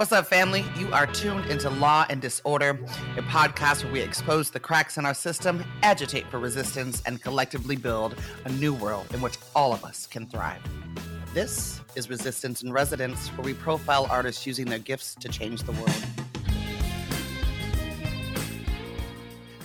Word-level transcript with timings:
What's 0.00 0.12
up, 0.12 0.28
family? 0.28 0.64
You 0.78 0.90
are 0.94 1.06
tuned 1.06 1.44
into 1.50 1.68
Law 1.68 2.06
and 2.08 2.22
Disorder, 2.22 2.70
a 3.18 3.22
podcast 3.24 3.84
where 3.84 3.92
we 3.92 4.00
expose 4.00 4.50
the 4.50 4.58
cracks 4.58 4.96
in 4.96 5.04
our 5.04 5.12
system, 5.12 5.62
agitate 5.82 6.26
for 6.30 6.38
resistance, 6.38 7.02
and 7.04 7.20
collectively 7.20 7.76
build 7.76 8.14
a 8.46 8.52
new 8.52 8.72
world 8.72 9.12
in 9.12 9.20
which 9.20 9.36
all 9.54 9.74
of 9.74 9.84
us 9.84 10.06
can 10.06 10.26
thrive. 10.26 10.62
This 11.34 11.82
is 11.96 12.08
Resistance 12.08 12.62
in 12.62 12.72
Residence, 12.72 13.28
where 13.36 13.44
we 13.44 13.52
profile 13.52 14.06
artists 14.08 14.46
using 14.46 14.64
their 14.64 14.78
gifts 14.78 15.14
to 15.16 15.28
change 15.28 15.64
the 15.64 15.72
world. 15.72 16.04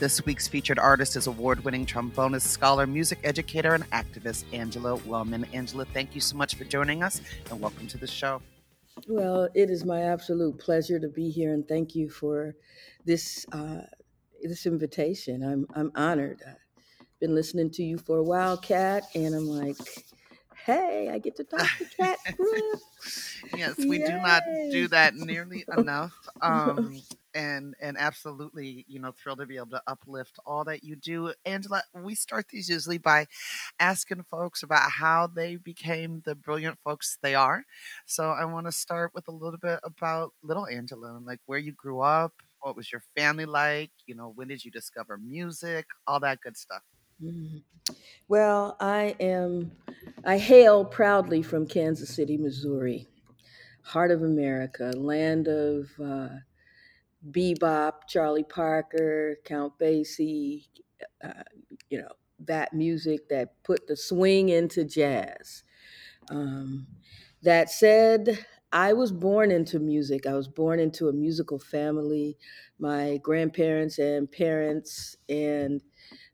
This 0.01 0.25
week's 0.25 0.49
featured 0.49 0.79
artist 0.79 1.15
is 1.15 1.27
award 1.27 1.63
winning 1.63 1.85
trombonist, 1.85 2.41
scholar, 2.41 2.85
music 2.85 3.19
educator, 3.23 3.73
and 3.73 3.89
activist 3.91 4.43
Angela 4.51 4.97
Wellman. 5.05 5.45
Angela, 5.53 5.85
thank 5.93 6.13
you 6.13 6.19
so 6.19 6.35
much 6.35 6.55
for 6.55 6.65
joining 6.65 7.03
us 7.03 7.21
and 7.49 7.61
welcome 7.61 7.87
to 7.87 7.97
the 7.97 8.05
show. 8.05 8.41
Well, 9.07 9.49
it 9.53 9.69
is 9.69 9.85
my 9.85 10.03
absolute 10.03 10.57
pleasure 10.57 10.99
to 10.99 11.07
be 11.09 11.29
here, 11.29 11.53
and 11.53 11.67
thank 11.67 11.95
you 11.95 12.09
for 12.09 12.55
this 13.05 13.45
uh, 13.51 13.81
this 14.41 14.65
invitation. 14.65 15.43
I'm 15.43 15.67
I'm 15.75 15.91
honored. 15.95 16.41
I've 16.47 16.55
been 17.19 17.35
listening 17.35 17.69
to 17.71 17.83
you 17.83 17.97
for 17.97 18.17
a 18.17 18.23
while, 18.23 18.57
Kat, 18.57 19.03
and 19.13 19.35
I'm 19.35 19.47
like, 19.47 19.77
hey, 20.65 21.09
I 21.13 21.19
get 21.19 21.35
to 21.37 21.43
talk 21.43 21.67
to 21.77 21.85
Kat 21.97 22.17
Brooks. 22.35 23.43
yes, 23.57 23.77
we 23.77 23.99
Yay. 23.99 24.05
do 24.05 24.17
not 24.17 24.43
do 24.71 24.87
that 24.87 25.15
nearly 25.15 25.65
enough. 25.77 26.13
Um, 26.41 27.01
and 27.35 27.75
and 27.81 27.97
absolutely 27.99 28.85
you 28.87 28.99
know 28.99 29.11
thrilled 29.11 29.39
to 29.39 29.45
be 29.45 29.57
able 29.57 29.67
to 29.67 29.81
uplift 29.85 30.39
all 30.45 30.63
that 30.63 30.83
you 30.83 30.95
do 30.95 31.31
angela 31.45 31.83
we 31.93 32.15
start 32.15 32.45
these 32.49 32.69
usually 32.69 32.97
by 32.97 33.27
asking 33.79 34.23
folks 34.23 34.63
about 34.63 34.89
how 34.89 35.27
they 35.27 35.57
became 35.57 36.21
the 36.25 36.33
brilliant 36.33 36.79
folks 36.83 37.17
they 37.21 37.35
are 37.35 37.63
so 38.05 38.29
i 38.31 38.45
want 38.45 38.65
to 38.65 38.71
start 38.71 39.11
with 39.13 39.27
a 39.27 39.31
little 39.31 39.59
bit 39.59 39.79
about 39.83 40.31
little 40.41 40.65
angela 40.67 41.15
and 41.15 41.25
like 41.25 41.39
where 41.45 41.59
you 41.59 41.73
grew 41.73 41.99
up 41.99 42.33
what 42.61 42.75
was 42.75 42.91
your 42.91 43.01
family 43.15 43.45
like 43.45 43.91
you 44.05 44.15
know 44.15 44.31
when 44.35 44.47
did 44.47 44.63
you 44.63 44.71
discover 44.71 45.17
music 45.17 45.85
all 46.07 46.19
that 46.19 46.39
good 46.39 46.55
stuff 46.55 46.81
mm. 47.21 47.61
well 48.29 48.77
i 48.79 49.13
am 49.19 49.71
i 50.23 50.37
hail 50.37 50.85
proudly 50.85 51.43
from 51.43 51.67
kansas 51.67 52.15
city 52.15 52.37
missouri 52.37 53.05
heart 53.83 54.09
of 54.09 54.23
america 54.23 54.91
land 54.95 55.47
of 55.47 55.89
uh, 56.01 56.29
bebop, 57.29 58.07
Charlie 58.07 58.43
Parker, 58.43 59.37
Count 59.45 59.77
Basie, 59.79 60.67
uh, 61.23 61.43
you 61.89 61.99
know, 61.99 62.09
that 62.39 62.73
music 62.73 63.29
that 63.29 63.63
put 63.63 63.87
the 63.87 63.95
swing 63.95 64.49
into 64.49 64.83
jazz. 64.83 65.63
Um, 66.29 66.87
that 67.41 67.69
said, 67.69 68.45
I 68.71 68.93
was 68.93 69.11
born 69.11 69.51
into 69.51 69.79
music. 69.79 70.25
I 70.25 70.33
was 70.33 70.47
born 70.47 70.79
into 70.79 71.07
a 71.07 71.13
musical 71.13 71.59
family. 71.59 72.37
My 72.79 73.17
grandparents 73.17 73.99
and 73.99 74.31
parents, 74.31 75.15
and 75.29 75.81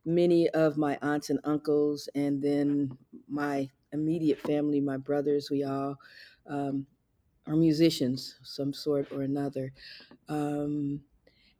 many 0.06 0.50
of 0.50 0.78
my 0.78 0.98
aunts 1.02 1.30
and 1.30 1.40
uncles, 1.44 2.10
and 2.16 2.42
then 2.42 2.98
my 3.28 3.70
immediate 3.92 4.40
family, 4.40 4.82
my 4.82 4.98
brothers, 4.98 5.50
we 5.52 5.64
all 5.64 5.98
um, 6.48 6.88
musicians, 7.58 8.40
some 8.44 8.74
sort 8.74 9.12
or 9.12 9.22
another. 9.22 9.74
Um, 10.30 11.04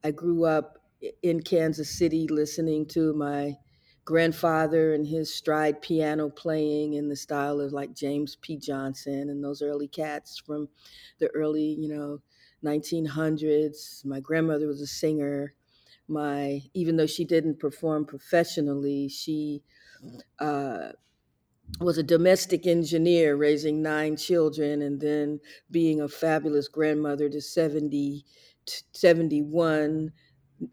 I 0.04 0.12
grew 0.12 0.46
up 0.46 0.80
in 1.22 1.42
Kansas 1.42 1.90
City 1.98 2.28
listening 2.28 2.86
to 2.88 3.14
my 3.14 3.58
grandfather 4.06 4.94
and 4.94 5.08
his 5.08 5.34
stride 5.34 5.82
piano 5.82 6.30
playing 6.30 6.94
in 6.94 7.10
the 7.10 7.16
style 7.16 7.60
of 7.60 7.72
like 7.72 7.94
James 7.96 8.36
P. 8.38 8.58
Johnson 8.58 9.30
and 9.30 9.44
those 9.44 9.62
early 9.62 9.88
cats 9.88 10.38
from 10.40 10.70
the 11.20 11.28
early, 11.30 11.64
you 11.80 11.88
know, 11.88 12.22
1900s. 12.62 14.04
My 14.06 14.20
grandmother 14.20 14.68
was 14.68 14.82
a 14.82 14.88
singer. 14.88 15.54
My 16.08 16.64
even 16.74 16.98
though 16.98 17.06
she 17.08 17.26
didn't 17.26 17.60
perform 17.60 18.06
professionally, 18.06 19.08
she 19.08 19.64
uh, 20.40 20.94
was 21.80 21.98
a 21.98 22.04
domestic 22.04 22.68
engineer 22.68 23.36
raising 23.36 23.82
nine 23.82 24.16
children 24.16 24.82
and 24.82 25.00
then 25.02 25.40
being 25.70 26.02
a 26.02 26.08
fabulous 26.08 26.68
grandmother 26.68 27.30
to 27.30 27.42
70 27.42 28.26
71 28.94 30.12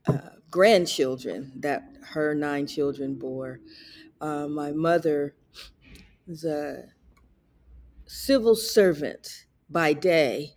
uh, 0.06 0.19
grandchildren 0.50 1.53
that 1.56 1.82
her 2.03 2.34
nine 2.34 2.66
children 2.66 3.14
bore. 3.14 3.60
Uh, 4.20 4.47
my 4.47 4.72
mother 4.72 5.34
was 6.26 6.44
a 6.44 6.84
civil 8.06 8.54
servant 8.54 9.47
by 9.70 9.92
day 9.92 10.54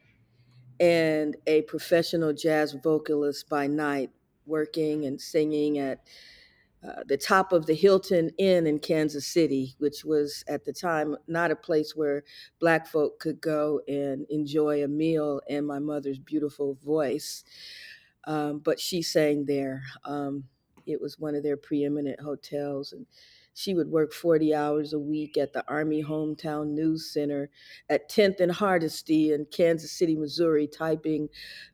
and 0.80 1.38
a 1.48 1.62
professional 1.64 2.34
jazz 2.34 2.74
vocalist 2.74 3.48
by 3.50 3.68
night, 3.68 4.12
working 4.46 5.06
and 5.06 5.22
singing 5.22 5.78
at 5.78 6.00
uh, 6.88 7.04
the 7.06 7.18
top 7.18 7.52
of 7.52 7.66
the 7.66 7.76
Hilton 7.76 8.32
Inn 8.38 8.66
in 8.66 8.80
Kansas 8.80 9.28
City, 9.28 9.76
which 9.78 10.04
was 10.04 10.44
at 10.48 10.66
the 10.66 10.74
time 10.74 11.16
not 11.28 11.52
a 11.52 11.56
place 11.56 11.96
where 11.96 12.24
Black 12.60 12.88
folk 12.88 13.20
could 13.20 13.40
go 13.40 13.82
and 13.88 14.26
enjoy 14.30 14.84
a 14.84 14.88
meal 14.88 15.42
and 15.48 15.66
my 15.66 15.80
mother's 15.80 16.20
beautiful 16.20 16.78
voice. 16.84 17.44
Um, 18.26 18.60
but 18.60 18.80
she 18.80 19.02
sang 19.02 19.46
there. 19.46 19.84
Um, 20.06 20.46
it 20.88 21.00
was 21.00 21.20
one 21.20 21.36
of 21.36 21.44
their 21.44 21.58
preeminent 21.58 22.20
hotels. 22.20 22.94
And 22.94 23.06
she 23.54 23.74
would 23.74 23.90
work 23.90 24.14
40 24.14 24.54
hours 24.56 24.94
a 24.94 25.00
week 25.00 25.38
at 25.38 25.54
the 25.54 25.64
Army 25.68 26.04
Hometown 26.04 26.70
News 26.70 27.12
Center 27.12 27.50
at 27.90 28.10
10th 28.10 28.40
and 28.40 28.52
Hardesty 28.52 29.34
in 29.34 29.46
Kansas 29.46 29.92
City, 29.92 30.16
Missouri, 30.16 30.68
typing 30.68 31.30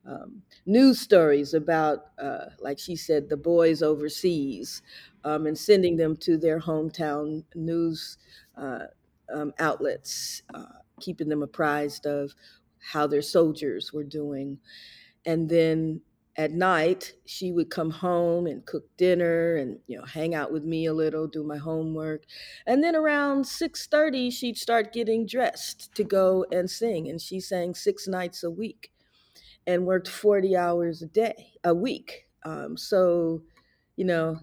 um, 0.06 0.42
news 0.66 1.00
stories 1.00 1.54
about, 1.54 2.08
uh, 2.18 2.46
like 2.60 2.80
she 2.80 2.96
said, 2.96 3.30
the 3.30 3.38
boys 3.38 3.82
overseas 3.82 4.82
um, 5.24 5.46
and 5.46 5.58
sending 5.58 5.98
them 5.98 6.16
to 6.18 6.38
their 6.38 6.60
hometown 6.60 7.44
news 7.54 8.18
uh, 8.58 8.86
um, 9.34 9.54
outlets, 9.60 10.42
uh, 10.54 10.64
keeping 11.00 11.30
them 11.30 11.44
apprised 11.44 12.06
of 12.06 12.34
how 12.80 13.06
their 13.06 13.22
soldiers 13.22 13.94
were 13.94 14.04
doing. 14.04 14.58
And 15.26 15.50
then 15.50 16.02
at 16.38 16.52
night 16.52 17.14
she 17.26 17.52
would 17.52 17.70
come 17.72 17.90
home 17.90 18.46
and 18.46 18.66
cook 18.66 18.86
dinner 18.98 19.56
and 19.56 19.80
you 19.88 19.98
know 19.98 20.06
hang 20.06 20.36
out 20.36 20.52
with 20.52 20.64
me 20.64 20.86
a 20.86 20.94
little 20.94 21.28
do 21.28 21.44
my 21.44 21.58
homework. 21.58 22.26
And 22.66 22.84
then 22.84 22.96
around 22.96 23.46
6.30 23.46 24.32
she'd 24.32 24.58
start 24.58 24.94
getting 24.94 25.26
dressed 25.26 25.94
to 25.96 26.04
go 26.04 26.46
and 26.52 26.70
sing 26.70 27.10
and 27.10 27.22
she 27.22 27.40
sang 27.40 27.74
six 27.76 28.08
nights 28.08 28.44
a 28.44 28.52
week 28.52 28.92
and 29.66 29.86
worked 29.86 30.08
40 30.08 30.56
hours 30.56 31.02
a 31.02 31.08
day 31.08 31.54
a 31.64 31.74
week. 31.74 32.28
Um, 32.46 32.78
so 32.78 33.44
you 33.96 34.06
know 34.06 34.40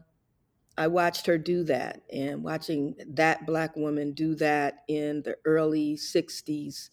i 0.77 0.87
watched 0.87 1.27
her 1.27 1.39
do 1.39 1.65
that 1.65 2.03
and 2.13 2.43
watching 2.43 2.95
that 3.07 3.47
black 3.47 3.77
woman 3.77 4.13
do 4.13 4.35
that 4.35 4.85
in 4.89 5.23
the 5.23 5.37
early 5.45 5.97
60s 5.97 6.91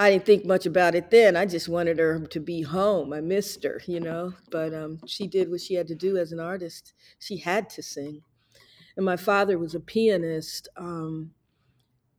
I 0.00 0.12
didn't 0.12 0.24
think 0.24 0.46
much 0.46 0.64
about 0.64 0.94
it 0.94 1.10
then. 1.10 1.36
I 1.36 1.44
just 1.44 1.68
wanted 1.68 1.98
her 1.98 2.20
to 2.20 2.40
be 2.40 2.62
home. 2.62 3.12
I 3.12 3.20
missed 3.20 3.62
her, 3.64 3.82
you 3.86 4.00
know. 4.00 4.32
But 4.50 4.72
um, 4.72 4.98
she 5.06 5.26
did 5.26 5.50
what 5.50 5.60
she 5.60 5.74
had 5.74 5.88
to 5.88 5.94
do 5.94 6.16
as 6.16 6.32
an 6.32 6.40
artist. 6.40 6.94
She 7.18 7.36
had 7.36 7.68
to 7.70 7.82
sing. 7.82 8.22
And 8.96 9.04
my 9.04 9.16
father 9.16 9.58
was 9.58 9.74
a 9.74 9.80
pianist. 9.80 10.68
Um, 10.78 11.32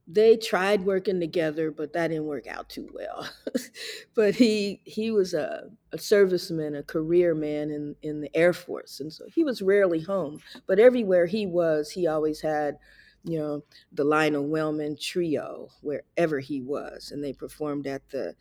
they 0.08 0.38
tried 0.38 0.86
working 0.86 1.20
together, 1.20 1.72
but 1.72 1.91
that 1.94 2.09
didn't 2.09 2.25
work 2.25 2.46
out 2.46 2.70
too 2.70 2.88
well. 2.94 3.28
but 4.16 4.36
he 4.36 4.81
he 4.86 5.09
was 5.09 5.34
a, 5.34 5.64
a 5.91 5.97
serviceman, 5.97 6.78
a 6.78 6.84
career 6.84 7.34
man 7.34 7.72
in, 7.72 7.96
in 8.03 8.22
the 8.22 8.30
Air 8.38 8.53
Force. 8.53 9.00
And 9.00 9.12
so 9.12 9.25
he 9.34 9.44
was 9.44 9.64
rarely 9.64 10.02
home. 10.02 10.40
But 10.68 10.78
everywhere 10.78 11.25
he 11.25 11.47
was, 11.47 11.90
he 11.90 12.06
always 12.06 12.41
had 12.41 12.78
you 13.24 13.38
know, 13.38 13.64
the 13.92 14.04
Lionel 14.04 14.48
Wellman 14.48 14.98
trio 15.00 15.70
wherever 15.82 16.40
he 16.40 16.62
was, 16.62 17.12
and 17.12 17.24
they 17.24 17.34
performed 17.34 17.88
at 17.88 18.09
the 18.09 18.36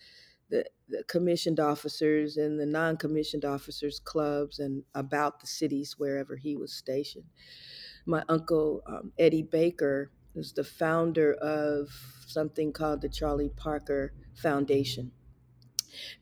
the, 0.50 0.64
the 0.88 1.04
commissioned 1.04 1.60
officers 1.60 2.36
and 2.36 2.58
the 2.58 2.66
non-commissioned 2.66 3.44
officers 3.44 4.00
clubs 4.00 4.58
and 4.58 4.82
about 4.96 5.38
the 5.38 5.46
cities 5.46 5.94
wherever 5.96 6.34
he 6.34 6.56
was 6.56 6.72
stationed. 6.72 7.26
My 8.04 8.24
uncle 8.28 8.82
um, 8.86 9.12
Eddie 9.16 9.44
Baker 9.44 10.10
was 10.34 10.52
the 10.52 10.64
founder 10.64 11.34
of 11.34 11.88
something 12.26 12.72
called 12.72 13.00
the 13.00 13.08
Charlie 13.08 13.50
Parker 13.56 14.12
Foundation. 14.34 15.12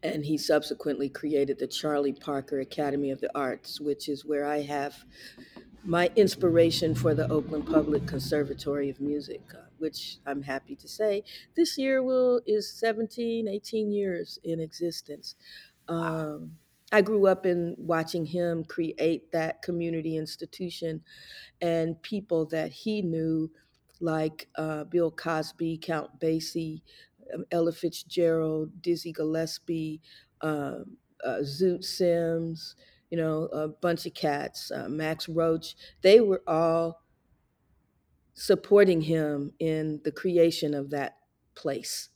And 0.03 0.25
he 0.25 0.39
subsequently 0.39 1.09
created 1.09 1.59
the 1.59 1.67
Charlie 1.67 2.15
Parker 2.15 2.61
Academy 2.61 3.11
of 3.11 3.21
the 3.21 3.31
Arts, 3.35 3.81
which 3.81 4.09
is 4.09 4.25
where 4.25 4.47
I 4.47 4.63
have 4.63 5.05
my 5.85 6.11
inspiration 6.17 6.95
for 6.95 7.15
the 7.15 7.29
Oakland 7.29 7.67
Public 7.67 8.07
Conservatory 8.07 8.91
of 8.91 9.01
Music, 9.01 9.41
uh, 9.55 9.63
which 9.79 10.19
I'm 10.27 10.43
happy 10.43 10.75
to 10.77 10.89
say 10.89 11.23
this 11.57 11.79
year 11.79 12.03
will 12.03 12.41
is 12.47 12.71
17, 12.71 13.49
18 13.49 13.91
years 13.91 14.39
in 14.45 14.61
existence. 14.61 15.35
Um, 15.89 16.53
I 16.91 17.03
grew 17.03 17.27
up 17.27 17.45
in 17.47 17.75
watching 17.79 18.27
him 18.27 18.65
create 18.65 19.31
that 19.33 19.63
community 19.63 20.17
institution 20.17 21.03
and 21.61 22.01
people 22.03 22.47
that 22.47 22.73
he 22.73 23.03
knew, 23.03 23.51
like 24.01 24.49
uh, 24.57 24.85
Bill 24.85 25.11
Cosby, 25.11 25.79
Count 25.79 26.19
Basie, 26.19 26.83
um, 27.35 27.45
Ella 27.51 27.73
Fitzgerald, 27.73 28.81
Dizzy 28.81 29.13
Gillespie, 29.13 30.01
um, 30.41 30.97
uh, 31.25 31.39
Zoot 31.43 31.85
Sims, 31.85 32.75
you 33.11 33.17
know, 33.17 33.45
a 33.47 33.69
bunch 33.69 34.07
of 34.07 34.15
cats, 34.15 34.71
uh, 34.71 34.89
Max 34.89 35.29
Roach. 35.29 35.75
They 36.03 36.21
were 36.21 36.43
all 36.47 37.03
supporting 38.35 39.01
him 39.01 39.53
in 39.59 40.01
the 40.05 40.13
creation 40.13 40.75
of 40.75 40.91
that 40.91 41.17
place. 41.55 42.11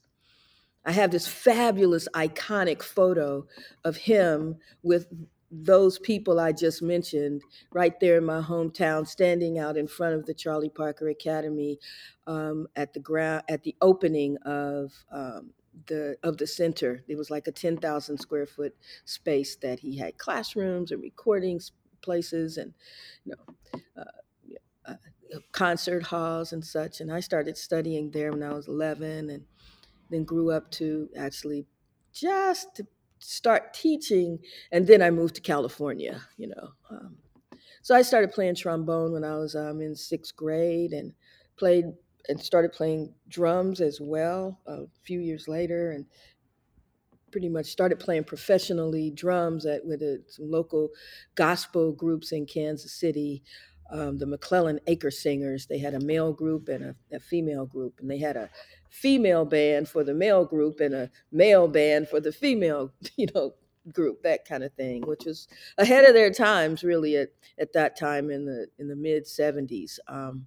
I 0.84 0.92
have 0.92 1.10
this 1.10 1.28
fabulous, 1.28 2.08
iconic 2.14 2.82
photo 2.82 3.46
of 3.84 3.96
him 3.96 4.56
with 4.82 5.06
those 5.52 5.98
people 5.98 6.40
I 6.40 6.52
just 6.52 6.82
mentioned 6.82 7.42
right 7.72 7.98
there 8.00 8.16
in 8.16 8.24
my 8.24 8.40
hometown, 8.40 9.06
standing 9.06 9.58
out 9.58 9.76
in 9.76 9.86
front 9.86 10.14
of 10.14 10.24
the 10.24 10.34
Charlie 10.34 10.70
Parker 10.70 11.08
Academy 11.08 11.78
um, 12.26 12.66
at 12.74 12.94
the 12.94 13.00
ground 13.00 13.42
at 13.48 13.62
the 13.62 13.76
opening 13.82 14.38
of 14.38 14.92
um, 15.12 15.50
the 15.86 16.16
of 16.22 16.38
the 16.38 16.46
center. 16.46 17.04
It 17.08 17.16
was 17.16 17.30
like 17.30 17.46
a 17.46 17.52
ten 17.52 17.76
thousand 17.76 18.18
square 18.18 18.46
foot 18.46 18.76
space 19.04 19.56
that 19.56 19.80
he 19.80 19.98
had 19.98 20.18
classrooms 20.18 20.90
and 20.90 21.02
recording 21.02 21.60
places 22.02 22.56
and 22.56 22.74
you 23.24 23.34
know. 23.36 23.54
Uh, 23.96 24.04
uh, 24.84 24.94
concert 25.52 26.02
halls 26.02 26.52
and 26.52 26.64
such 26.64 27.00
and 27.00 27.10
i 27.10 27.20
started 27.20 27.56
studying 27.56 28.10
there 28.10 28.32
when 28.32 28.42
i 28.42 28.52
was 28.52 28.68
11 28.68 29.30
and 29.30 29.44
then 30.10 30.24
grew 30.24 30.50
up 30.50 30.70
to 30.70 31.08
actually 31.16 31.66
just 32.12 32.74
to 32.76 32.86
start 33.18 33.72
teaching 33.72 34.38
and 34.72 34.86
then 34.86 35.00
i 35.00 35.10
moved 35.10 35.34
to 35.34 35.40
california 35.40 36.22
you 36.36 36.48
know 36.48 36.72
um, 36.90 37.16
so 37.82 37.94
i 37.94 38.02
started 38.02 38.32
playing 38.32 38.54
trombone 38.54 39.12
when 39.12 39.24
i 39.24 39.36
was 39.36 39.54
um, 39.54 39.80
in 39.80 39.94
sixth 39.94 40.36
grade 40.36 40.92
and 40.92 41.14
played 41.56 41.86
and 42.28 42.40
started 42.40 42.72
playing 42.72 43.12
drums 43.28 43.80
as 43.80 44.00
well 44.00 44.60
a 44.66 44.84
few 45.02 45.20
years 45.20 45.48
later 45.48 45.92
and 45.92 46.06
pretty 47.30 47.48
much 47.48 47.66
started 47.66 47.98
playing 47.98 48.24
professionally 48.24 49.10
drums 49.10 49.64
at 49.64 49.84
with 49.84 50.02
a, 50.02 50.22
some 50.28 50.50
local 50.50 50.90
gospel 51.34 51.92
groups 51.92 52.32
in 52.32 52.46
kansas 52.46 52.92
city 52.92 53.42
um, 53.90 54.18
the 54.18 54.26
mcclellan 54.26 54.78
acre 54.86 55.10
singers 55.10 55.66
they 55.66 55.78
had 55.78 55.94
a 55.94 56.00
male 56.00 56.32
group 56.32 56.68
and 56.68 56.84
a, 56.84 56.94
a 57.12 57.18
female 57.18 57.66
group 57.66 57.98
and 58.00 58.10
they 58.10 58.18
had 58.18 58.36
a 58.36 58.50
female 58.92 59.46
band 59.46 59.88
for 59.88 60.04
the 60.04 60.12
male 60.12 60.44
group 60.44 60.78
and 60.78 60.94
a 60.94 61.10
male 61.32 61.66
band 61.66 62.08
for 62.08 62.20
the 62.20 62.30
female, 62.30 62.92
you 63.16 63.26
know, 63.34 63.54
group, 63.92 64.22
that 64.22 64.44
kind 64.44 64.62
of 64.62 64.72
thing, 64.74 65.02
which 65.02 65.24
was 65.24 65.48
ahead 65.78 66.04
of 66.04 66.14
their 66.14 66.30
times, 66.30 66.84
really, 66.84 67.16
at, 67.16 67.30
at 67.58 67.72
that 67.72 67.98
time 67.98 68.30
in 68.30 68.44
the 68.44 68.68
in 68.78 68.86
the 68.86 68.94
mid 68.94 69.24
'70s. 69.24 69.98
Um, 70.06 70.46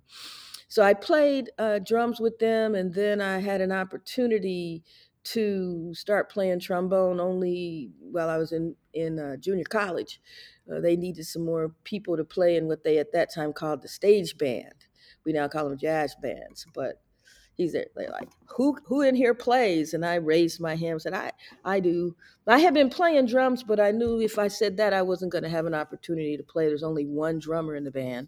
so 0.68 0.84
I 0.84 0.94
played 0.94 1.52
uh, 1.58 1.80
drums 1.80 2.20
with 2.20 2.40
them, 2.40 2.76
and 2.76 2.94
then 2.94 3.22
I 3.22 3.40
had 3.40 3.62
an 3.62 3.72
opportunity 3.72 4.84
to 5.26 5.94
start 5.96 6.32
playing 6.32 6.60
trombone 6.60 7.20
only 7.20 7.90
while 8.00 8.30
I 8.30 8.38
was 8.38 8.52
in 8.52 8.76
in 8.94 9.20
uh, 9.20 9.38
junior 9.38 9.66
college. 9.66 10.22
Uh, 10.72 10.80
they 10.80 10.96
needed 10.96 11.26
some 11.26 11.46
more 11.46 11.70
people 11.84 12.18
to 12.18 12.24
play 12.24 12.58
in 12.58 12.68
what 12.68 12.84
they 12.84 12.98
at 12.98 13.12
that 13.14 13.34
time 13.34 13.54
called 13.54 13.82
the 13.82 13.88
stage 13.88 14.38
band. 14.38 14.86
We 15.26 15.34
now 15.34 15.48
call 15.48 15.70
them 15.70 15.78
jazz 15.78 16.16
bands, 16.22 16.66
but 16.74 17.02
he's 17.56 17.74
there 17.74 17.86
they're 17.96 18.10
like 18.12 18.30
who 18.48 18.78
who 18.86 19.02
in 19.02 19.16
here 19.16 19.34
plays 19.34 19.94
and 19.94 20.06
i 20.06 20.16
raised 20.16 20.60
my 20.60 20.76
hand 20.76 20.94
and 20.94 21.02
said 21.02 21.14
i 21.14 21.32
i 21.64 21.80
do 21.80 22.16
i 22.48 22.60
had 22.60 22.74
been 22.74 22.90
playing 22.90 23.26
drums 23.26 23.64
but 23.64 23.80
i 23.80 23.92
knew 23.92 24.20
if 24.20 24.38
i 24.38 24.48
said 24.48 24.78
that 24.78 24.94
i 24.94 25.02
wasn't 25.02 25.32
going 25.32 25.44
to 25.44 25.50
have 25.50 25.66
an 25.66 25.74
opportunity 25.74 26.36
to 26.36 26.44
play 26.44 26.68
there's 26.68 26.84
only 26.84 27.06
one 27.06 27.40
drummer 27.40 27.76
in 27.76 27.84
the 27.84 27.92
band 27.92 28.28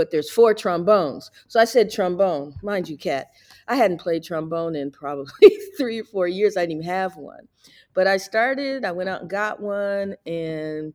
but 0.00 0.10
there's 0.10 0.30
four 0.30 0.54
trombones. 0.54 1.30
So 1.46 1.60
i 1.60 1.66
said 1.66 1.90
trombone 1.90 2.54
mind 2.62 2.88
you 2.88 2.96
cat 2.96 3.26
i 3.68 3.76
hadn't 3.76 4.00
played 4.00 4.24
trombone 4.24 4.74
in 4.74 4.90
probably 4.90 5.58
three 5.76 6.00
or 6.00 6.04
four 6.04 6.26
years. 6.26 6.56
I 6.56 6.62
didn't 6.62 6.78
even 6.78 6.84
have 6.84 7.16
one. 7.18 7.48
But 7.92 8.06
i 8.06 8.16
started 8.16 8.86
i 8.86 8.92
went 8.92 9.10
out 9.10 9.20
and 9.20 9.28
got 9.28 9.60
one 9.60 10.16
and 10.24 10.94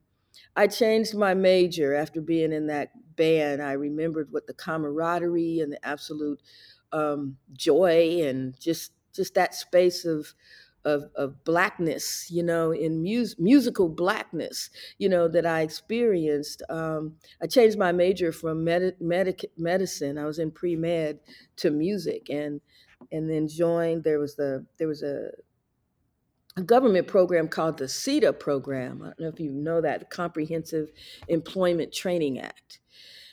i 0.55 0.65
changed 0.65 1.13
my 1.13 1.35
major. 1.35 1.93
After 1.93 2.19
being 2.19 2.51
in 2.51 2.65
that 2.65 2.89
band 3.15 3.61
i 3.61 3.73
remembered 3.73 4.31
what 4.31 4.47
the 4.47 4.55
camaraderie 4.55 5.59
and 5.59 5.71
the 5.71 5.85
absolute 5.85 6.41
um, 6.91 7.37
joy 7.53 8.21
and 8.23 8.59
just 8.59 8.91
just 9.13 9.35
that 9.35 9.53
space 9.53 10.03
of 10.03 10.33
of, 10.85 11.09
of 11.15 11.43
blackness, 11.43 12.29
you 12.29 12.43
know, 12.43 12.71
in 12.71 13.03
mus- 13.03 13.35
musical 13.39 13.89
blackness, 13.89 14.69
you 14.97 15.09
know, 15.09 15.27
that 15.27 15.45
I 15.45 15.61
experienced. 15.61 16.61
Um, 16.69 17.15
I 17.41 17.47
changed 17.47 17.77
my 17.77 17.91
major 17.91 18.31
from 18.31 18.63
med- 18.63 18.95
medic- 19.01 19.51
medicine. 19.57 20.17
I 20.17 20.25
was 20.25 20.39
in 20.39 20.51
pre 20.51 20.75
med 20.75 21.19
to 21.57 21.71
music, 21.71 22.29
and 22.29 22.61
and 23.11 23.29
then 23.29 23.47
joined. 23.47 24.03
There 24.03 24.19
was 24.19 24.35
the 24.35 24.65
there 24.77 24.87
was 24.87 25.03
a 25.03 25.31
a 26.57 26.61
government 26.61 27.07
program 27.07 27.49
called 27.49 27.77
the 27.77 27.85
CETA 27.85 28.39
program. 28.39 29.01
I 29.01 29.07
don't 29.07 29.19
know 29.19 29.27
if 29.27 29.39
you 29.39 29.51
know 29.51 29.81
that, 29.81 30.09
Comprehensive 30.09 30.89
Employment 31.27 31.93
Training 31.93 32.39
Act. 32.39 32.79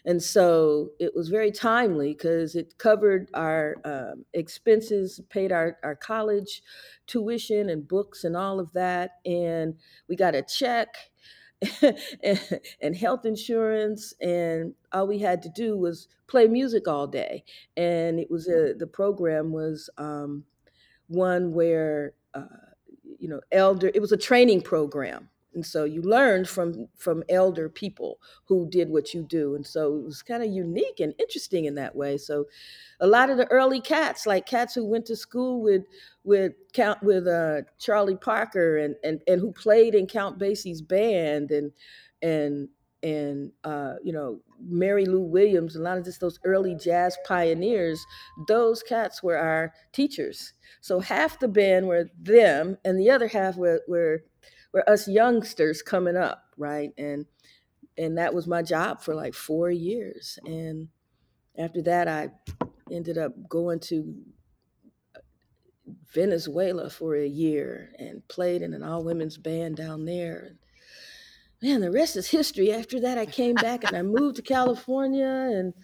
And 0.05 0.23
so 0.23 0.91
it 0.99 1.15
was 1.15 1.29
very 1.29 1.53
timely 1.53 2.13
because 2.13 2.57
it 2.57 2.77
covered 2.79 3.29
our 3.35 3.77
um, 3.85 4.25
expenses, 4.35 5.21
paid 5.31 5.53
our, 5.53 5.79
our 5.85 5.95
college 5.95 6.63
tuition 7.07 7.71
and 7.71 7.87
books 7.87 8.25
and 8.25 8.37
all 8.37 8.59
of 8.59 8.73
that. 8.73 9.13
And 9.25 9.77
we 10.09 10.17
got 10.17 10.35
a 10.35 10.43
check 10.43 10.97
and, 12.23 12.61
and 12.81 12.97
health 12.97 13.25
insurance. 13.25 14.13
And 14.21 14.75
all 14.93 15.07
we 15.07 15.21
had 15.21 15.41
to 15.43 15.49
do 15.51 15.77
was 15.77 16.09
play 16.27 16.49
music 16.49 16.89
all 16.89 17.07
day. 17.07 17.45
And 17.77 18.19
it 18.19 18.31
was 18.31 18.49
a, 18.49 18.75
the 18.77 18.89
program 18.89 19.53
was 19.53 19.89
um, 19.99 20.45
one 21.07 21.53
where, 21.53 22.15
uh, 22.35 22.47
you 23.21 23.29
know, 23.29 23.41
elder, 23.53 23.93
it 23.95 24.01
was 24.01 24.11
a 24.11 24.17
training 24.17 24.63
program 24.63 25.29
and 25.55 25.65
so 25.65 25.85
you 25.85 26.03
learned 26.03 26.49
from 26.49 26.89
from 26.97 27.23
elder 27.29 27.69
people 27.69 28.19
who 28.47 28.69
did 28.69 28.89
what 28.89 29.15
you 29.15 29.23
do 29.23 29.55
and 29.55 29.67
so 29.67 29.97
it 29.97 30.05
was 30.05 30.23
kind 30.23 30.43
of 30.43 30.51
unique 30.51 31.01
and 31.01 31.15
interesting 31.19 31.65
in 31.65 31.75
that 31.75 31.95
way 31.95 32.17
so 32.17 32.45
a 33.01 33.07
lot 33.07 33.31
of 33.31 33.37
the 33.37 33.47
early 33.47 33.81
cats 33.81 34.27
like 34.27 34.47
cats 34.47 34.75
who 34.75 34.85
went 34.85 35.07
to 35.07 35.17
school 35.17 35.63
with 35.63 35.83
with 36.25 36.53
count 36.73 37.03
with 37.03 37.27
uh 37.27 37.63
charlie 37.79 38.17
parker 38.17 38.79
and 38.79 38.97
and 39.05 39.21
and 39.27 39.41
who 39.41 39.53
played 39.53 39.95
in 39.95 40.07
count 40.07 40.39
basie's 40.39 40.83
band 40.83 41.51
and 41.51 41.73
and 42.23 42.69
and 43.03 43.51
uh, 43.65 43.95
you 44.03 44.13
know 44.13 44.41
Mary 44.65 45.07
Lou 45.07 45.23
Williams, 45.23 45.75
a 45.75 45.81
lot 45.81 45.99
of 45.99 46.05
just 46.05 46.21
those 46.21 46.39
early 46.45 46.75
jazz 46.75 47.17
pioneers, 47.27 48.05
those 48.47 48.83
cats 48.83 49.23
were 49.23 49.37
our 49.37 49.73
teachers. 49.93 50.53
So 50.81 51.01
half 51.01 51.39
the 51.41 51.49
band 51.49 51.89
were 51.89 52.11
them, 52.19 52.79
and 52.85 52.99
the 52.99 53.11
other 53.11 53.29
half 53.29 53.57
were, 53.57 53.83
were 53.89 54.25
were 54.73 54.89
us 54.89 55.09
youngsters 55.09 55.83
coming 55.83 56.17
up, 56.17 56.45
right? 56.57 56.91
And 56.97 57.27
and 57.99 58.17
that 58.19 58.35
was 58.35 58.47
my 58.47 58.63
job 58.63 59.03
for 59.03 59.15
like 59.15 59.35
four 59.35 59.71
years. 59.71 60.39
And 60.45 60.89
after 61.59 61.83
that, 61.83 62.09
I 62.09 62.31
ended 62.91 63.19
up 63.19 63.33
going 63.49 63.81
to 63.81 64.15
Venezuela 66.15 66.89
for 66.91 67.15
a 67.15 67.27
year 67.27 67.93
and 67.99 68.27
played 68.29 68.63
in 68.63 68.75
an 68.75 68.83
all 68.83 69.05
women's 69.05 69.37
band 69.37 69.77
down 69.77 70.05
there. 70.05 70.53
Man, 71.63 71.81
the 71.81 71.91
rest 71.91 72.17
is 72.17 72.31
history. 72.31 72.73
After 72.73 73.01
that, 73.01 73.19
I 73.19 73.27
came 73.27 73.55
back 73.55 73.85
and 73.85 73.97
I 73.97 74.03
moved 74.03 74.37
to 74.37 74.43
California 74.43 75.51
and 75.53 75.75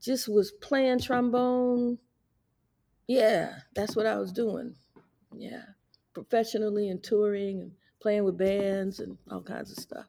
just 0.00 0.28
was 0.28 0.52
playing 0.52 1.00
trombone. 1.00 1.98
Yeah, 3.06 3.54
that's 3.74 3.96
what 3.96 4.06
I 4.06 4.16
was 4.18 4.32
doing. 4.32 4.76
Yeah, 5.36 5.62
professionally 6.14 6.88
and 6.88 7.02
touring 7.02 7.60
and 7.60 7.72
playing 8.00 8.24
with 8.24 8.38
bands 8.38 9.00
and 9.00 9.18
all 9.30 9.42
kinds 9.42 9.70
of 9.70 9.78
stuff. 9.78 10.06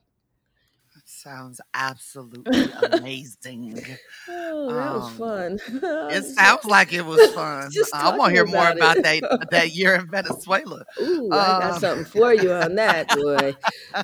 Sounds 1.13 1.59
absolutely 1.73 2.71
amazing. 2.93 3.83
oh, 4.29 4.73
that 4.73 4.87
um, 4.87 4.95
was 4.95 5.11
fun. 5.11 5.59
it 6.09 6.23
sounds 6.23 6.65
like 6.65 6.93
it 6.93 7.05
was 7.05 7.31
fun. 7.35 7.69
I 7.93 8.17
want 8.17 8.29
to 8.29 8.35
hear 8.35 8.45
more 8.45 8.69
about 8.69 8.95
that 9.03 9.47
that 9.51 9.75
year 9.75 9.95
in 9.95 10.09
Venezuela. 10.09 10.83
Ooh, 11.01 11.25
um, 11.25 11.33
I 11.33 11.35
got 11.35 11.73
um, 11.73 11.79
something 11.79 12.05
for 12.05 12.33
you 12.33 12.53
on 12.53 12.75
that, 12.75 13.09
boy. 13.09 13.53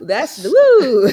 That's 0.02 0.44
woo. 0.44 1.08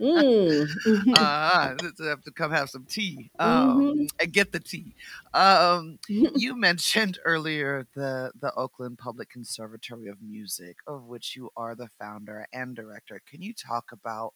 mm. 0.00 0.68
uh, 1.16 1.76
have 2.04 2.22
to 2.22 2.30
come 2.34 2.50
have 2.50 2.68
some 2.68 2.84
tea 2.84 3.30
um, 3.38 3.80
mm-hmm. 3.80 4.04
and 4.20 4.32
get 4.32 4.52
the 4.52 4.60
tea. 4.60 4.94
Um, 5.32 5.98
you 6.08 6.58
mentioned 6.58 7.20
earlier 7.24 7.86
the 7.94 8.32
the 8.40 8.52
Oakland 8.54 8.98
Public 8.98 9.30
Conservatory 9.30 10.08
of 10.08 10.20
Music, 10.20 10.76
of 10.86 11.04
which 11.04 11.36
you 11.36 11.50
are 11.56 11.74
the 11.74 11.88
founder 11.98 12.46
and 12.52 12.74
director. 12.74 13.22
Can 13.26 13.40
you 13.40 13.54
talk 13.54 13.92
about 13.92 14.34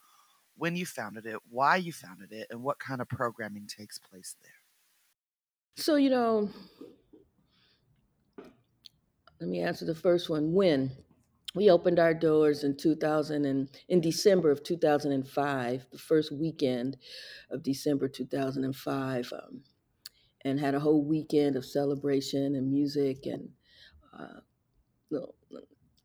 when 0.59 0.77
you 0.77 0.85
founded 0.85 1.25
it, 1.27 1.37
why 1.49 1.77
you 1.77 1.93
founded 1.93 2.33
it, 2.33 2.49
and 2.50 2.62
what 2.62 2.79
kind 2.79 3.00
of 3.00 3.09
programming 3.09 3.67
takes 3.67 3.99
place 3.99 4.37
there? 4.43 4.53
So 5.77 5.95
you 5.95 6.11
know, 6.11 6.50
let 9.41 9.49
me 9.49 9.61
answer 9.61 9.85
the 9.85 9.95
first 9.95 10.29
one. 10.29 10.53
When 10.53 10.91
we 11.55 11.71
opened 11.71 11.99
our 11.99 12.15
doors 12.15 12.65
in 12.65 12.77
2000 12.77 13.45
and 13.45 13.69
in 13.88 14.00
December 14.00 14.50
of 14.50 14.62
2005, 14.62 15.87
the 15.91 15.99
first 15.99 16.33
weekend 16.33 16.97
of 17.50 17.62
December 17.62 18.09
2005, 18.09 19.33
um, 19.33 19.62
and 20.45 20.61
had 20.61 20.75
a 20.75 20.81
whole 20.81 21.05
weekend 21.05 21.57
of 21.57 21.65
celebration 21.65 22.55
and 22.55 22.71
music 22.71 23.27
and 23.27 23.49
uh, 24.19 24.41
little 25.11 25.35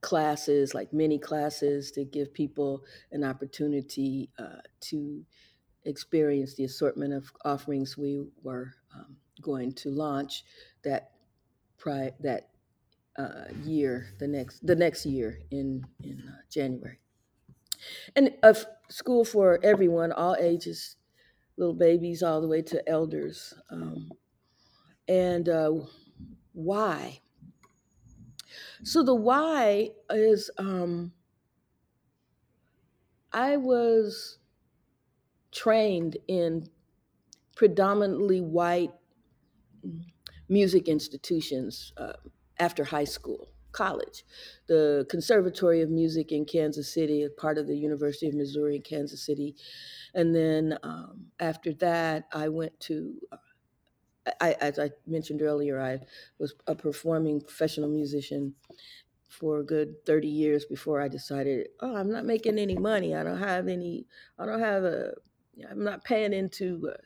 classes, 0.04 0.76
like 0.76 0.94
mini 0.94 1.20
classes, 1.20 1.92
to 1.94 2.06
give 2.06 2.34
people 2.34 2.84
an 3.12 3.24
opportunity 3.24 4.30
uh, 4.38 4.62
to 4.82 5.26
experience 5.86 6.56
the 6.56 6.66
assortment 6.66 7.14
of 7.14 7.32
offerings 7.46 7.98
we 7.98 8.26
were 8.44 8.74
um, 8.96 9.18
going 9.42 9.74
to 9.74 9.90
launch 9.90 10.44
that 10.84 11.12
pri- 11.78 12.14
that 12.22 12.52
uh, 13.18 13.46
year, 13.64 14.08
the 14.20 14.28
next 14.28 14.66
the 14.66 14.76
next 14.76 15.06
year 15.06 15.40
in 15.52 15.86
in 16.04 16.24
uh, 16.28 16.42
January, 16.52 17.00
and 18.16 18.32
a 18.44 18.56
school 18.90 19.26
for 19.26 19.60
everyone, 19.64 20.12
all 20.12 20.36
ages, 20.40 20.98
little 21.58 21.76
babies 21.76 22.24
all 22.24 22.42
the 22.42 22.48
way 22.48 22.62
to 22.62 22.90
elders. 22.90 23.54
Um, 23.70 24.12
and 25.08 25.50
uh, 25.50 25.72
why? 26.54 27.23
So 28.84 29.04
the 29.04 29.16
why 29.16 29.92
is 30.10 30.50
um, 30.58 31.14
I 33.32 33.58
was 33.58 34.40
trained 35.52 36.18
in 36.28 36.70
predominantly 37.56 38.42
white 38.42 38.92
music 40.50 40.88
institutions 40.88 41.94
uh, 41.98 42.14
after 42.60 42.84
high 42.84 43.04
school, 43.04 43.50
college. 43.72 44.24
The 44.68 45.06
Conservatory 45.10 45.82
of 45.82 45.90
Music 45.90 46.32
in 46.32 46.46
Kansas 46.46 46.94
City, 46.94 47.28
part 47.38 47.58
of 47.58 47.68
the 47.68 47.78
University 47.78 48.28
of 48.28 48.36
Missouri 48.36 48.76
in 48.76 48.82
Kansas 48.82 49.26
City. 49.26 49.56
And 50.14 50.36
then 50.36 50.78
um, 50.84 51.28
after 51.40 51.74
that, 51.74 52.28
I 52.32 52.50
went 52.50 52.80
to, 52.82 53.16
I, 54.42 54.54
as 54.62 54.80
I 54.80 54.92
mentioned 55.06 55.42
earlier, 55.42 55.82
I 55.82 56.00
was 56.40 56.54
a 56.68 56.76
performing 56.76 57.42
professional 57.42 57.90
musician 57.90 58.56
for 59.28 59.60
a 59.60 59.64
good 59.64 60.06
30 60.06 60.28
years 60.28 60.66
before 60.66 61.02
I 61.02 61.08
decided, 61.08 61.70
oh, 61.82 61.96
I'm 61.96 62.12
not 62.12 62.26
making 62.26 62.60
any 62.60 62.76
money. 62.76 63.16
I 63.16 63.24
don't 63.24 63.40
have 63.40 63.68
any, 63.68 64.06
I 64.40 64.46
don't 64.46 64.60
have 64.60 64.84
a, 64.84 65.14
I'm 65.70 65.84
not 65.84 66.04
paying 66.04 66.34
into 66.34 66.92
uh, 66.94 66.98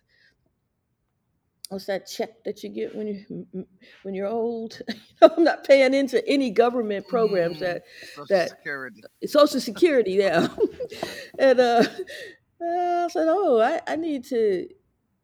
what's 1.70 1.86
that 1.86 2.08
check 2.08 2.44
that 2.44 2.64
you 2.64 2.70
get 2.70 2.96
when 2.96 3.08
you 3.08 3.68
when 4.04 4.14
you're 4.14 4.28
old? 4.28 4.82
I'm 5.22 5.44
not 5.44 5.64
paying 5.66 5.94
into 5.94 6.26
any 6.28 6.52
government 6.52 7.08
programs 7.08 7.58
Mm, 7.58 7.60
that 7.60 7.84
Social 8.16 8.26
that 8.30 8.50
Security. 8.50 9.02
Social 9.26 9.60
Security, 9.60 10.14
yeah. 10.14 10.48
and 11.40 11.60
uh, 11.60 11.84
I 12.62 13.08
said, 13.12 13.28
oh, 13.30 13.60
I, 13.62 13.82
I 13.92 13.96
need 13.96 14.26
to 14.26 14.68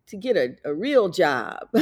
to 0.08 0.18
get 0.18 0.38
a, 0.38 0.56
a 0.66 0.74
real 0.74 1.10
job. 1.10 1.68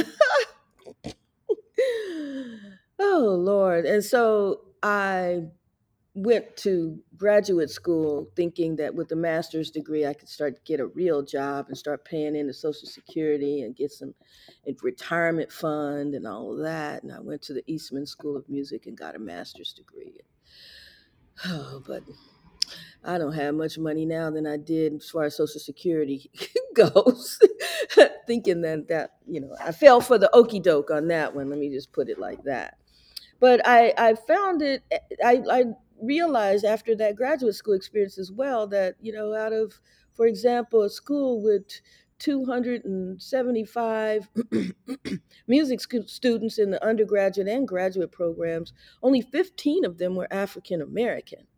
oh 2.98 3.36
Lord. 3.38 3.84
And 3.84 4.04
so 4.04 4.60
I 4.82 5.44
went 6.14 6.56
to 6.58 6.98
graduate 7.16 7.70
school 7.70 8.28
thinking 8.36 8.76
that 8.76 8.94
with 8.94 9.10
a 9.12 9.16
master's 9.16 9.70
degree 9.70 10.04
I 10.04 10.12
could 10.12 10.28
start 10.28 10.56
to 10.56 10.62
get 10.64 10.80
a 10.80 10.86
real 10.86 11.22
job 11.22 11.66
and 11.68 11.78
start 11.78 12.04
paying 12.04 12.36
into 12.36 12.52
Social 12.52 12.86
Security 12.86 13.62
and 13.62 13.74
get 13.74 13.90
some 13.90 14.14
retirement 14.82 15.50
fund 15.50 16.14
and 16.14 16.26
all 16.26 16.52
of 16.52 16.58
that. 16.64 17.02
And 17.02 17.12
I 17.12 17.20
went 17.20 17.40
to 17.42 17.54
the 17.54 17.64
Eastman 17.66 18.06
School 18.06 18.36
of 18.36 18.48
Music 18.48 18.86
and 18.86 18.96
got 18.96 19.16
a 19.16 19.18
master's 19.18 19.72
degree. 19.72 20.20
Oh, 21.46 21.82
but 21.86 22.02
I 23.02 23.16
don't 23.18 23.32
have 23.32 23.54
much 23.54 23.78
money 23.78 24.04
now 24.04 24.30
than 24.30 24.46
I 24.46 24.58
did 24.58 24.92
as 24.94 25.10
far 25.10 25.24
as 25.24 25.36
Social 25.36 25.60
Security 25.60 26.30
goes. 26.74 27.38
thinking 28.26 28.62
that 28.62 28.88
that 28.88 29.12
you 29.26 29.40
know 29.40 29.54
I 29.60 29.72
fell 29.72 30.00
for 30.00 30.18
the 30.18 30.34
okey 30.34 30.60
doke 30.60 30.90
on 30.90 31.08
that 31.08 31.34
one. 31.34 31.50
Let 31.50 31.58
me 31.58 31.70
just 31.70 31.92
put 31.92 32.08
it 32.08 32.18
like 32.18 32.44
that 32.44 32.78
but 33.42 33.60
I, 33.66 33.92
I 33.98 34.14
found 34.14 34.62
it 34.62 34.84
eh, 34.92 35.00
I, 35.22 35.42
I 35.50 35.64
realized 36.00 36.64
after 36.64 36.96
that 36.96 37.16
graduate 37.16 37.56
school 37.56 37.74
experience 37.74 38.16
as 38.16 38.32
well 38.32 38.66
that 38.68 38.94
you 39.00 39.12
know 39.12 39.34
out 39.34 39.52
of 39.52 39.78
for 40.14 40.26
example 40.26 40.82
a 40.82 40.90
school 40.90 41.42
with 41.42 41.64
275 42.20 44.28
music 45.48 45.80
students 46.06 46.58
in 46.58 46.70
the 46.70 46.86
undergraduate 46.86 47.48
and 47.48 47.66
graduate 47.66 48.12
programs 48.12 48.72
only 49.02 49.20
15 49.20 49.84
of 49.84 49.98
them 49.98 50.14
were 50.14 50.32
african 50.32 50.80
american 50.80 51.48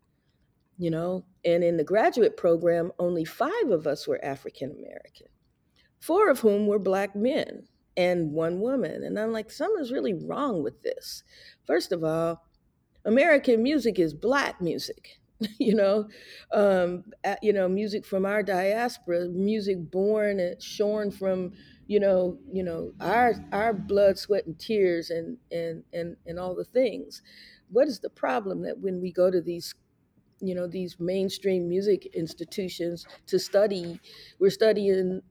you 0.79 0.91
know 0.91 1.23
and 1.45 1.62
in 1.62 1.76
the 1.76 1.85
graduate 1.85 2.38
program 2.38 2.91
only 2.99 3.26
five 3.26 3.71
of 3.71 3.87
us 3.87 4.09
were 4.09 4.25
african 4.25 4.71
american 4.71 5.26
four 6.04 6.28
of 6.28 6.40
whom 6.40 6.66
were 6.66 6.78
black 6.78 7.16
men 7.16 7.66
and 7.96 8.32
one 8.32 8.61
woman. 8.61 9.02
And 9.02 9.18
I'm 9.18 9.32
like, 9.32 9.50
something's 9.50 9.90
really 9.90 10.12
wrong 10.12 10.62
with 10.62 10.82
this. 10.82 11.25
First 11.66 11.92
of 11.92 12.04
all, 12.04 12.44
American 13.06 13.62
music 13.62 13.99
is 13.99 14.12
black 14.12 14.61
music. 14.61 15.18
you 15.58 15.75
know, 15.75 16.08
um, 16.52 17.04
you 17.42 17.52
know, 17.52 17.68
music 17.68 18.04
from 18.04 18.26
our 18.26 18.42
diaspora, 18.42 19.28
music 19.28 19.90
born 19.90 20.38
and 20.40 20.62
shorn 20.62 21.11
from, 21.11 21.52
you 21.87 21.99
know, 21.99 22.38
you 22.52 22.62
know, 22.62 22.92
our 23.00 23.34
our 23.52 23.73
blood, 23.73 24.18
sweat, 24.18 24.46
and 24.46 24.58
tears, 24.58 25.11
and 25.11 25.38
and 25.50 25.84
and 25.92 26.16
and 26.26 26.38
all 26.38 26.54
the 26.54 26.64
things. 26.64 27.23
What 27.70 27.88
is 27.88 28.00
the 28.00 28.11
problem 28.11 28.62
that 28.62 28.78
when 28.78 29.00
we 29.00 29.11
go 29.11 29.30
to 29.30 29.40
these 29.40 29.75
you 30.40 30.54
know 30.54 30.66
these 30.66 30.96
mainstream 30.99 31.68
music 31.68 32.06
institutions 32.14 33.06
to 33.26 33.38
study 33.38 34.00
we're 34.40 34.50
studying 34.50 35.23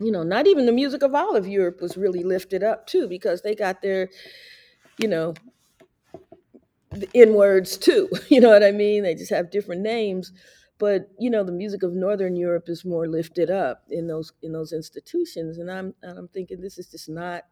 you 0.00 0.10
know, 0.10 0.22
not 0.22 0.46
even 0.46 0.66
the 0.66 0.72
music 0.72 1.02
of 1.02 1.14
all 1.14 1.36
of 1.36 1.46
Europe 1.46 1.80
was 1.80 1.96
really 1.96 2.22
lifted 2.24 2.62
up 2.62 2.86
too, 2.86 3.08
because 3.08 3.42
they 3.42 3.54
got 3.54 3.82
their, 3.82 4.08
you 4.98 5.08
know, 5.08 5.34
in 7.14 7.34
words 7.34 7.76
too. 7.76 8.08
You 8.28 8.40
know 8.40 8.48
what 8.50 8.62
I 8.62 8.70
mean? 8.72 9.02
They 9.02 9.14
just 9.14 9.30
have 9.30 9.50
different 9.50 9.82
names. 9.82 10.32
But 10.78 11.10
you 11.18 11.28
know, 11.30 11.44
the 11.44 11.52
music 11.52 11.82
of 11.82 11.92
Northern 11.92 12.36
Europe 12.36 12.68
is 12.68 12.84
more 12.84 13.06
lifted 13.06 13.50
up 13.50 13.84
in 13.90 14.06
those 14.06 14.32
in 14.42 14.52
those 14.52 14.72
institutions. 14.72 15.58
And 15.58 15.70
I'm 15.70 15.94
and 16.02 16.18
I'm 16.18 16.28
thinking 16.28 16.60
this 16.60 16.78
is 16.78 16.86
just 16.90 17.08
not 17.08 17.44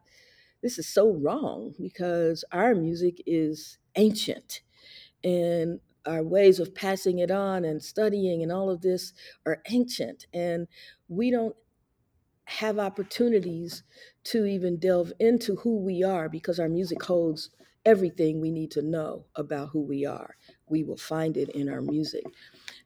this 0.63 0.79
is 0.79 0.89
so 0.89 1.13
wrong 1.13 1.75
because 1.81 2.45
our 2.53 2.75
music 2.75 3.23
is 3.27 3.79
ancient 3.97 4.63
and 5.25 5.81
our 6.07 6.23
ways 6.23 6.61
of 6.61 6.75
passing 6.75 7.19
it 7.19 7.31
on 7.31 7.65
and 7.65 7.83
studying 7.83 8.43
and 8.43 8.53
all 8.53 8.71
of 8.71 8.83
this 8.83 9.13
are 9.47 9.63
ancient 9.71 10.27
and 10.33 10.69
we 11.09 11.31
don't 11.31 11.57
have 12.49 12.79
opportunities 12.79 13.83
to 14.25 14.47
even 14.47 14.79
delve 14.79 15.13
into 15.21 15.57
who 15.57 15.79
we 15.79 16.03
are 16.03 16.29
because 16.29 16.59
our 16.59 16.69
music 16.69 17.03
holds 17.03 17.51
everything 17.85 18.41
we 18.41 18.51
need 18.51 18.71
to 18.71 18.83
know 18.83 19.27
about 19.37 19.69
who 19.71 19.81
we 19.81 20.05
are. 20.05 20.35
We 20.69 20.83
will 20.83 20.97
find 20.97 21.37
it 21.37 21.51
in 21.51 21.69
our 21.69 21.83
music. 21.83 22.25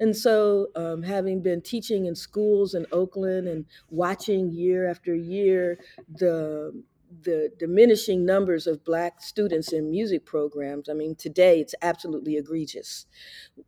And 0.00 0.16
so, 0.16 0.68
um, 0.74 1.02
having 1.02 1.42
been 1.42 1.62
teaching 1.62 2.06
in 2.06 2.14
schools 2.16 2.74
in 2.74 2.86
Oakland 2.92 3.46
and 3.48 3.66
watching 3.90 4.50
year 4.50 4.88
after 4.88 5.14
year 5.14 5.78
the 6.08 6.84
the 7.24 7.50
diminishing 7.58 8.24
numbers 8.24 8.66
of 8.66 8.82
black 8.84 9.20
students 9.20 9.70
in 9.70 9.90
music 9.90 10.24
programs, 10.24 10.88
I 10.88 10.94
mean, 10.94 11.14
today 11.14 11.60
it's 11.60 11.74
absolutely 11.82 12.36
egregious 12.36 13.06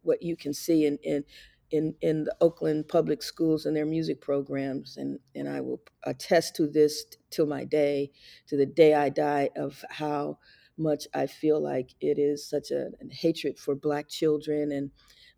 what 0.02 0.22
you 0.22 0.34
can 0.34 0.54
see 0.54 0.86
in, 0.86 0.98
in 1.02 1.24
in 1.70 1.94
in 2.00 2.24
the 2.24 2.36
Oakland 2.40 2.88
public 2.88 3.22
schools 3.22 3.66
and 3.66 3.76
their 3.76 3.86
music 3.86 4.20
programs, 4.20 4.96
and 4.96 5.18
and 5.34 5.48
I 5.48 5.60
will 5.60 5.82
attest 6.04 6.56
to 6.56 6.66
this 6.68 7.04
till 7.30 7.46
my 7.46 7.64
day, 7.64 8.12
to 8.48 8.56
the 8.56 8.66
day 8.66 8.94
I 8.94 9.08
die, 9.08 9.50
of 9.56 9.84
how 9.90 10.38
much 10.76 11.06
I 11.14 11.26
feel 11.26 11.60
like 11.60 11.94
it 12.00 12.18
is 12.18 12.46
such 12.48 12.70
a, 12.70 12.88
a 13.00 13.14
hatred 13.14 13.58
for 13.58 13.74
Black 13.76 14.08
children 14.08 14.72
and 14.72 14.90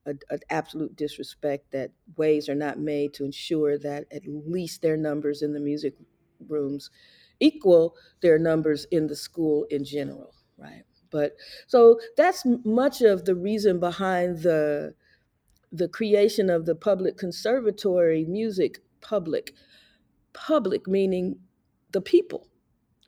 an 0.04 0.18
absolute 0.50 0.94
disrespect 0.96 1.72
that 1.72 1.90
ways 2.16 2.48
are 2.48 2.54
not 2.54 2.78
made 2.78 3.12
to 3.14 3.24
ensure 3.24 3.76
that 3.78 4.06
at 4.12 4.22
least 4.26 4.82
their 4.82 4.96
numbers 4.96 5.42
in 5.42 5.52
the 5.52 5.60
music 5.60 5.94
rooms 6.46 6.90
equal 7.40 7.96
their 8.20 8.38
numbers 8.38 8.84
in 8.90 9.08
the 9.08 9.16
school 9.16 9.64
in 9.64 9.84
general, 9.84 10.34
right? 10.56 10.84
But 11.10 11.36
so 11.66 12.00
that's 12.16 12.42
much 12.64 13.00
of 13.02 13.24
the 13.24 13.34
reason 13.34 13.80
behind 13.80 14.38
the 14.42 14.94
the 15.72 15.88
creation 15.88 16.50
of 16.50 16.66
the 16.66 16.74
public 16.74 17.16
conservatory 17.16 18.24
music 18.24 18.78
public. 19.00 19.54
Public 20.32 20.86
meaning 20.86 21.38
the 21.92 22.00
people. 22.00 22.48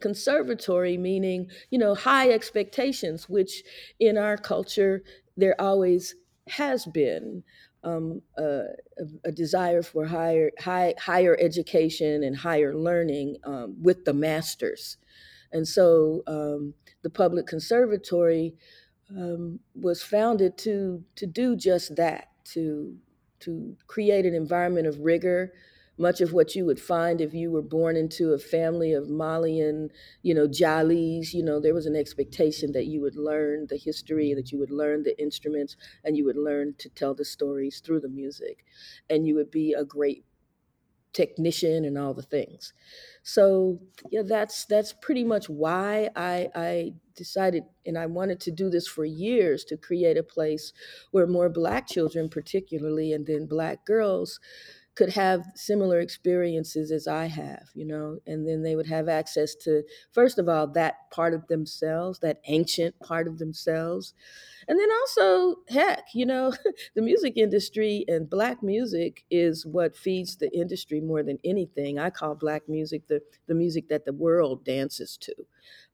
Conservatory 0.00 0.96
meaning 0.96 1.48
you 1.70 1.78
know 1.78 1.94
high 1.94 2.30
expectations 2.30 3.28
which 3.28 3.64
in 3.98 4.16
our 4.16 4.36
culture 4.36 5.02
there 5.36 5.60
always 5.60 6.14
has 6.48 6.86
been 6.86 7.42
um, 7.84 8.22
a, 8.36 8.62
a, 9.24 9.32
desire 9.32 9.82
for 9.82 10.06
higher 10.06 10.50
high, 10.58 10.94
higher 10.98 11.36
education 11.40 12.22
and 12.24 12.36
higher 12.36 12.74
learning 12.74 13.36
um, 13.44 13.76
with 13.80 14.04
the 14.04 14.12
masters. 14.12 14.96
And 15.52 15.66
so 15.66 16.22
um, 16.26 16.74
the 17.02 17.10
public 17.10 17.46
conservatory 17.46 18.54
um, 19.10 19.60
was 19.74 20.02
founded 20.02 20.58
to 20.58 21.04
to 21.16 21.26
do 21.26 21.56
just 21.56 21.96
that 21.96 22.28
to 22.54 22.96
to 23.40 23.76
create 23.86 24.26
an 24.26 24.34
environment 24.34 24.86
of 24.86 24.98
rigor 25.00 25.52
much 26.00 26.20
of 26.20 26.32
what 26.32 26.54
you 26.54 26.64
would 26.64 26.80
find 26.80 27.20
if 27.20 27.34
you 27.34 27.50
were 27.50 27.62
born 27.62 27.96
into 27.96 28.32
a 28.32 28.38
family 28.38 28.92
of 28.92 29.08
Malian, 29.08 29.90
you 30.22 30.32
know, 30.32 30.46
Jalis, 30.46 31.34
you 31.34 31.42
know, 31.42 31.58
there 31.60 31.74
was 31.74 31.86
an 31.86 31.96
expectation 31.96 32.70
that 32.70 32.86
you 32.86 33.00
would 33.00 33.16
learn 33.16 33.66
the 33.68 33.76
history, 33.76 34.32
that 34.34 34.52
you 34.52 34.58
would 34.60 34.70
learn 34.70 35.02
the 35.02 35.20
instruments, 35.20 35.74
and 36.04 36.16
you 36.16 36.24
would 36.24 36.36
learn 36.36 36.74
to 36.78 36.88
tell 36.88 37.14
the 37.14 37.24
stories 37.24 37.80
through 37.80 37.98
the 37.98 38.08
music. 38.08 38.64
And 39.10 39.26
you 39.26 39.34
would 39.34 39.50
be 39.50 39.72
a 39.72 39.84
great 39.84 40.24
technician 41.12 41.84
and 41.84 41.98
all 41.98 42.14
the 42.14 42.22
things. 42.22 42.72
So 43.22 43.80
yeah, 44.10 44.22
that's 44.24 44.64
that's 44.66 44.92
pretty 44.92 45.24
much 45.24 45.48
why 45.48 46.10
I 46.16 46.48
I 46.54 46.94
decided 47.16 47.64
and 47.84 47.98
I 47.98 48.06
wanted 48.06 48.40
to 48.42 48.50
do 48.52 48.70
this 48.70 48.86
for 48.86 49.04
years 49.04 49.64
to 49.64 49.76
create 49.76 50.16
a 50.16 50.22
place 50.22 50.72
where 51.10 51.26
more 51.26 51.48
black 51.48 51.88
children 51.88 52.28
particularly 52.28 53.12
and 53.12 53.26
then 53.26 53.46
black 53.46 53.84
girls 53.84 54.38
could 54.98 55.10
have 55.10 55.44
similar 55.54 56.00
experiences 56.00 56.90
as 56.90 57.06
I 57.06 57.26
have, 57.26 57.68
you 57.72 57.86
know, 57.86 58.18
and 58.26 58.48
then 58.48 58.64
they 58.64 58.74
would 58.74 58.88
have 58.88 59.08
access 59.08 59.54
to 59.62 59.84
first 60.10 60.40
of 60.40 60.48
all 60.48 60.66
that 60.72 61.08
part 61.12 61.34
of 61.34 61.46
themselves, 61.46 62.18
that 62.18 62.40
ancient 62.48 62.98
part 62.98 63.28
of 63.28 63.38
themselves, 63.38 64.12
and 64.68 64.78
then 64.78 64.88
also, 64.90 65.56
heck, 65.68 66.06
you 66.14 66.26
know, 66.26 66.52
the 66.96 67.02
music 67.02 67.34
industry 67.36 68.04
and 68.08 68.28
black 68.28 68.62
music 68.62 69.24
is 69.30 69.64
what 69.64 69.96
feeds 69.96 70.36
the 70.36 70.50
industry 70.56 71.00
more 71.00 71.22
than 71.22 71.38
anything. 71.44 71.98
I 71.98 72.10
call 72.10 72.34
black 72.34 72.68
music 72.68 73.06
the, 73.08 73.22
the 73.46 73.54
music 73.54 73.88
that 73.88 74.04
the 74.04 74.12
world 74.12 74.64
dances 74.64 75.16
to. 75.18 75.34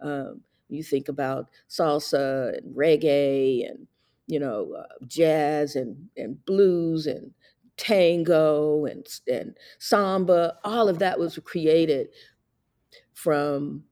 Um, 0.00 0.40
you 0.68 0.82
think 0.82 1.08
about 1.08 1.50
salsa 1.68 2.56
and 2.58 2.74
reggae 2.74 3.68
and, 3.68 3.86
you 4.26 4.40
know, 4.40 4.74
uh, 4.74 5.04
jazz 5.06 5.76
and, 5.76 6.08
and 6.16 6.44
blues 6.46 7.06
and 7.06 7.32
tango 7.76 8.86
and, 8.86 9.06
and 9.26 9.56
samba, 9.78 10.54
all 10.64 10.88
of 10.88 10.98
that 11.00 11.18
was 11.18 11.38
created 11.44 12.08
from 13.12 13.84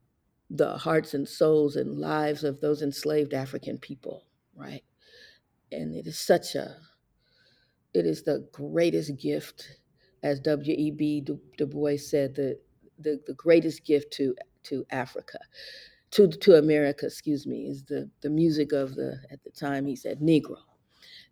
the 0.51 0.77
hearts 0.77 1.15
and 1.15 1.29
souls 1.29 1.77
and 1.77 1.99
lives 1.99 2.45
of 2.45 2.61
those 2.61 2.83
enslaved 2.83 3.35
African 3.35 3.79
people 3.79 4.27
right? 4.55 4.83
And 5.71 5.95
it 5.95 6.07
is 6.07 6.19
such 6.19 6.55
a, 6.55 6.77
it 7.95 8.07
is 8.07 8.23
the 8.23 8.47
greatest 8.53 9.17
gift, 9.17 9.79
as 10.23 10.41
W.E.B. 10.41 11.23
Du, 11.23 11.41
du 11.57 11.67
Bois 11.67 11.97
said, 11.97 12.35
the, 12.35 12.59
the, 12.99 13.21
the 13.27 13.35
greatest 13.35 13.85
gift 13.85 14.13
to, 14.15 14.35
to 14.65 14.85
Africa, 14.91 15.39
to, 16.13 16.29
to 16.29 16.59
America, 16.59 17.07
excuse 17.07 17.47
me, 17.47 17.67
is 17.69 17.85
the, 17.85 18.09
the 18.23 18.31
music 18.31 18.73
of 18.73 18.95
the, 18.95 19.19
at 19.31 19.43
the 19.45 19.51
time 19.51 19.87
he 19.87 19.97
said, 19.97 20.21
Negro. 20.21 20.57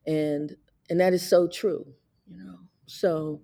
And, 0.07 0.57
and 0.89 0.99
that 1.01 1.13
is 1.13 1.29
so 1.29 1.47
true, 1.47 1.87
you 2.31 2.45
know. 2.45 2.59
So 2.87 3.41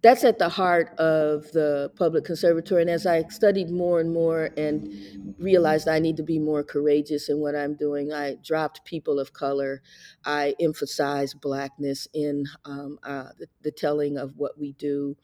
that's 0.00 0.22
at 0.22 0.38
the 0.38 0.48
heart 0.48 0.96
of 0.98 1.50
the 1.50 1.90
public 1.96 2.24
conservatory. 2.24 2.82
And 2.82 2.90
as 2.90 3.04
I 3.04 3.24
studied 3.24 3.68
more 3.68 3.98
and 3.98 4.12
more 4.12 4.50
and 4.56 5.34
realized 5.38 5.88
I 5.88 5.98
need 5.98 6.16
to 6.18 6.22
be 6.22 6.38
more 6.38 6.62
courageous 6.62 7.28
in 7.28 7.38
what 7.40 7.56
I'm 7.56 7.74
doing, 7.74 8.12
I 8.12 8.36
dropped 8.44 8.84
people 8.84 9.18
of 9.18 9.32
color. 9.32 9.82
I 10.24 10.54
emphasized 10.60 11.40
blackness 11.40 12.06
in 12.14 12.44
um, 12.64 13.00
uh, 13.02 13.30
the, 13.38 13.48
the, 13.62 13.72
telling 13.72 14.18
of 14.18 14.34
what 14.36 14.58
we 14.58 14.72
do, 14.72 15.16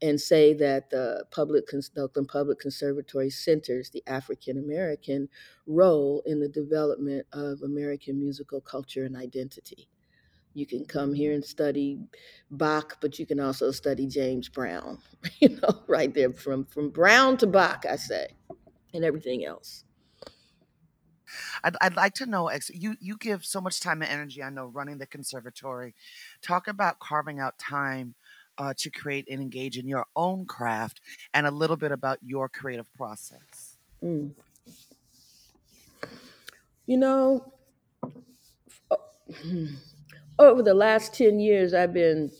and 0.00 0.20
say 0.20 0.54
that 0.54 0.88
the 0.90 1.24
public 1.30 1.64
Oakland 1.98 2.28
Public 2.28 2.58
Conservatory 2.58 3.30
centers 3.30 3.90
the 3.90 4.02
African 4.06 4.56
American 4.58 5.28
role 5.66 6.22
in 6.24 6.40
the 6.40 6.48
development 6.48 7.26
of 7.32 7.62
American 7.62 8.18
musical 8.18 8.60
culture 8.60 9.04
and 9.04 9.16
identity. 9.16 9.88
You 10.54 10.66
can 10.66 10.84
come 10.84 11.14
here 11.14 11.32
and 11.32 11.44
study 11.44 11.98
Bach, 12.50 12.98
but 13.00 13.18
you 13.18 13.26
can 13.26 13.40
also 13.40 13.70
study 13.70 14.06
James 14.06 14.48
Brown, 14.48 14.98
you 15.40 15.48
know, 15.48 15.82
right 15.86 16.12
there 16.12 16.32
from, 16.32 16.64
from 16.66 16.90
Brown 16.90 17.36
to 17.38 17.46
Bach, 17.46 17.84
I 17.88 17.96
say, 17.96 18.28
and 18.92 19.04
everything 19.04 19.44
else. 19.44 19.84
I'd, 21.64 21.76
I'd 21.80 21.96
like 21.96 22.14
to 22.14 22.26
know, 22.26 22.50
you, 22.70 22.96
you 23.00 23.16
give 23.16 23.44
so 23.44 23.60
much 23.60 23.80
time 23.80 24.02
and 24.02 24.10
energy, 24.10 24.42
I 24.42 24.50
know, 24.50 24.66
running 24.66 24.98
the 24.98 25.06
conservatory. 25.06 25.94
Talk 26.42 26.68
about 26.68 26.98
carving 26.98 27.40
out 27.40 27.58
time 27.58 28.14
uh, 28.58 28.74
to 28.78 28.90
create 28.90 29.26
and 29.30 29.40
engage 29.40 29.78
in 29.78 29.88
your 29.88 30.06
own 30.14 30.44
craft 30.44 31.00
and 31.32 31.46
a 31.46 31.50
little 31.50 31.76
bit 31.76 31.92
about 31.92 32.18
your 32.22 32.48
creative 32.48 32.92
process. 32.94 33.78
Mm. 34.04 34.32
You 36.86 36.98
know, 36.98 37.52
oh, 38.90 38.96
hmm 39.34 39.66
over 40.38 40.62
the 40.62 40.74
last 40.74 41.14
10 41.14 41.40
years, 41.40 41.74
I've 41.74 41.92
been 41.92 42.30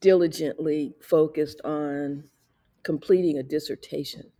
diligently 0.00 0.94
focused 1.00 1.60
on 1.64 2.24
completing 2.82 3.38
a 3.38 3.42
dissertation 3.42 4.30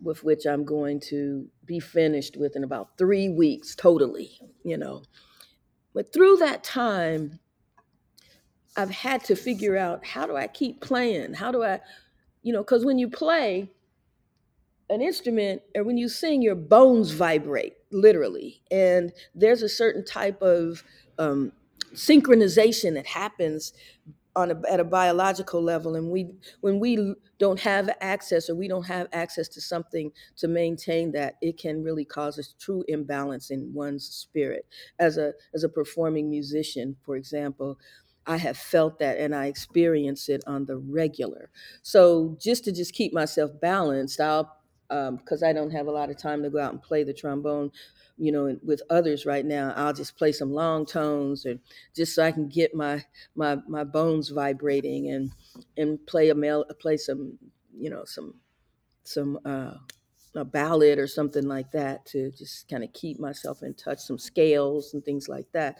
with 0.00 0.22
which 0.22 0.46
I'm 0.46 0.64
going 0.64 1.00
to 1.08 1.48
be 1.64 1.80
finished 1.80 2.36
within 2.36 2.62
about 2.62 2.96
three 2.96 3.28
weeks, 3.28 3.74
totally, 3.74 4.30
you 4.64 4.76
know. 4.76 5.02
But 5.92 6.12
through 6.12 6.36
that 6.36 6.62
time, 6.62 7.40
I've 8.76 8.90
had 8.90 9.24
to 9.24 9.34
figure 9.34 9.76
out 9.76 10.06
how 10.06 10.26
do 10.26 10.36
I 10.36 10.46
keep 10.46 10.80
playing? 10.80 11.34
How 11.34 11.50
do 11.50 11.64
I, 11.64 11.80
you 12.42 12.52
know, 12.52 12.60
because 12.60 12.84
when 12.84 12.98
you 12.98 13.08
play, 13.08 13.70
an 14.90 15.02
instrument 15.02 15.62
or 15.74 15.84
when 15.84 15.98
you 15.98 16.08
sing 16.08 16.42
your 16.42 16.54
bones 16.54 17.10
vibrate 17.10 17.74
literally. 17.90 18.62
And 18.70 19.12
there's 19.34 19.62
a 19.62 19.68
certain 19.68 20.04
type 20.04 20.40
of 20.42 20.82
um, 21.18 21.52
synchronization 21.94 22.94
that 22.94 23.06
happens 23.06 23.72
on 24.36 24.50
a, 24.52 24.62
at 24.70 24.78
a 24.78 24.84
biological 24.84 25.62
level. 25.62 25.96
And 25.96 26.10
we 26.10 26.30
when 26.60 26.78
we 26.78 27.14
don't 27.38 27.60
have 27.60 27.90
access 28.00 28.48
or 28.48 28.54
we 28.54 28.68
don't 28.68 28.86
have 28.86 29.08
access 29.12 29.48
to 29.48 29.60
something 29.60 30.12
to 30.36 30.48
maintain 30.48 31.12
that 31.12 31.36
it 31.40 31.58
can 31.58 31.82
really 31.82 32.04
cause 32.04 32.38
a 32.38 32.42
true 32.58 32.84
imbalance 32.88 33.50
in 33.50 33.72
one's 33.74 34.06
spirit. 34.06 34.66
As 34.98 35.18
a 35.18 35.32
as 35.54 35.64
a 35.64 35.68
performing 35.68 36.30
musician 36.30 36.96
for 37.04 37.16
example 37.16 37.78
I 38.26 38.36
have 38.36 38.58
felt 38.58 38.98
that 38.98 39.16
and 39.18 39.34
I 39.34 39.46
experience 39.46 40.28
it 40.28 40.42
on 40.46 40.66
the 40.66 40.76
regular. 40.76 41.50
So 41.82 42.36
just 42.38 42.64
to 42.64 42.72
just 42.72 42.92
keep 42.92 43.14
myself 43.14 43.52
balanced, 43.58 44.20
I'll 44.20 44.54
because 44.88 45.42
um, 45.42 45.48
I 45.48 45.52
don't 45.52 45.70
have 45.70 45.86
a 45.86 45.92
lot 45.92 46.10
of 46.10 46.16
time 46.16 46.42
to 46.42 46.50
go 46.50 46.60
out 46.60 46.72
and 46.72 46.82
play 46.82 47.04
the 47.04 47.12
trombone, 47.12 47.70
you 48.16 48.32
know, 48.32 48.58
with 48.62 48.80
others 48.88 49.26
right 49.26 49.44
now. 49.44 49.72
I'll 49.76 49.92
just 49.92 50.16
play 50.16 50.32
some 50.32 50.52
long 50.52 50.86
tones 50.86 51.44
and 51.44 51.60
just 51.94 52.14
so 52.14 52.24
I 52.24 52.32
can 52.32 52.48
get 52.48 52.74
my 52.74 53.04
my 53.34 53.58
my 53.68 53.84
bones 53.84 54.30
vibrating 54.30 55.10
and 55.10 55.32
and 55.76 56.04
play 56.06 56.30
a 56.30 56.34
mel 56.34 56.64
play 56.80 56.96
some 56.96 57.38
you 57.76 57.90
know 57.90 58.04
some 58.04 58.34
some 59.04 59.38
uh, 59.44 59.74
a 60.34 60.44
ballad 60.44 60.98
or 60.98 61.06
something 61.06 61.46
like 61.46 61.70
that 61.72 62.04
to 62.06 62.30
just 62.32 62.68
kind 62.68 62.84
of 62.84 62.92
keep 62.92 63.18
myself 63.18 63.62
in 63.62 63.74
touch, 63.74 63.98
some 63.98 64.18
scales 64.18 64.94
and 64.94 65.04
things 65.04 65.28
like 65.28 65.50
that. 65.52 65.78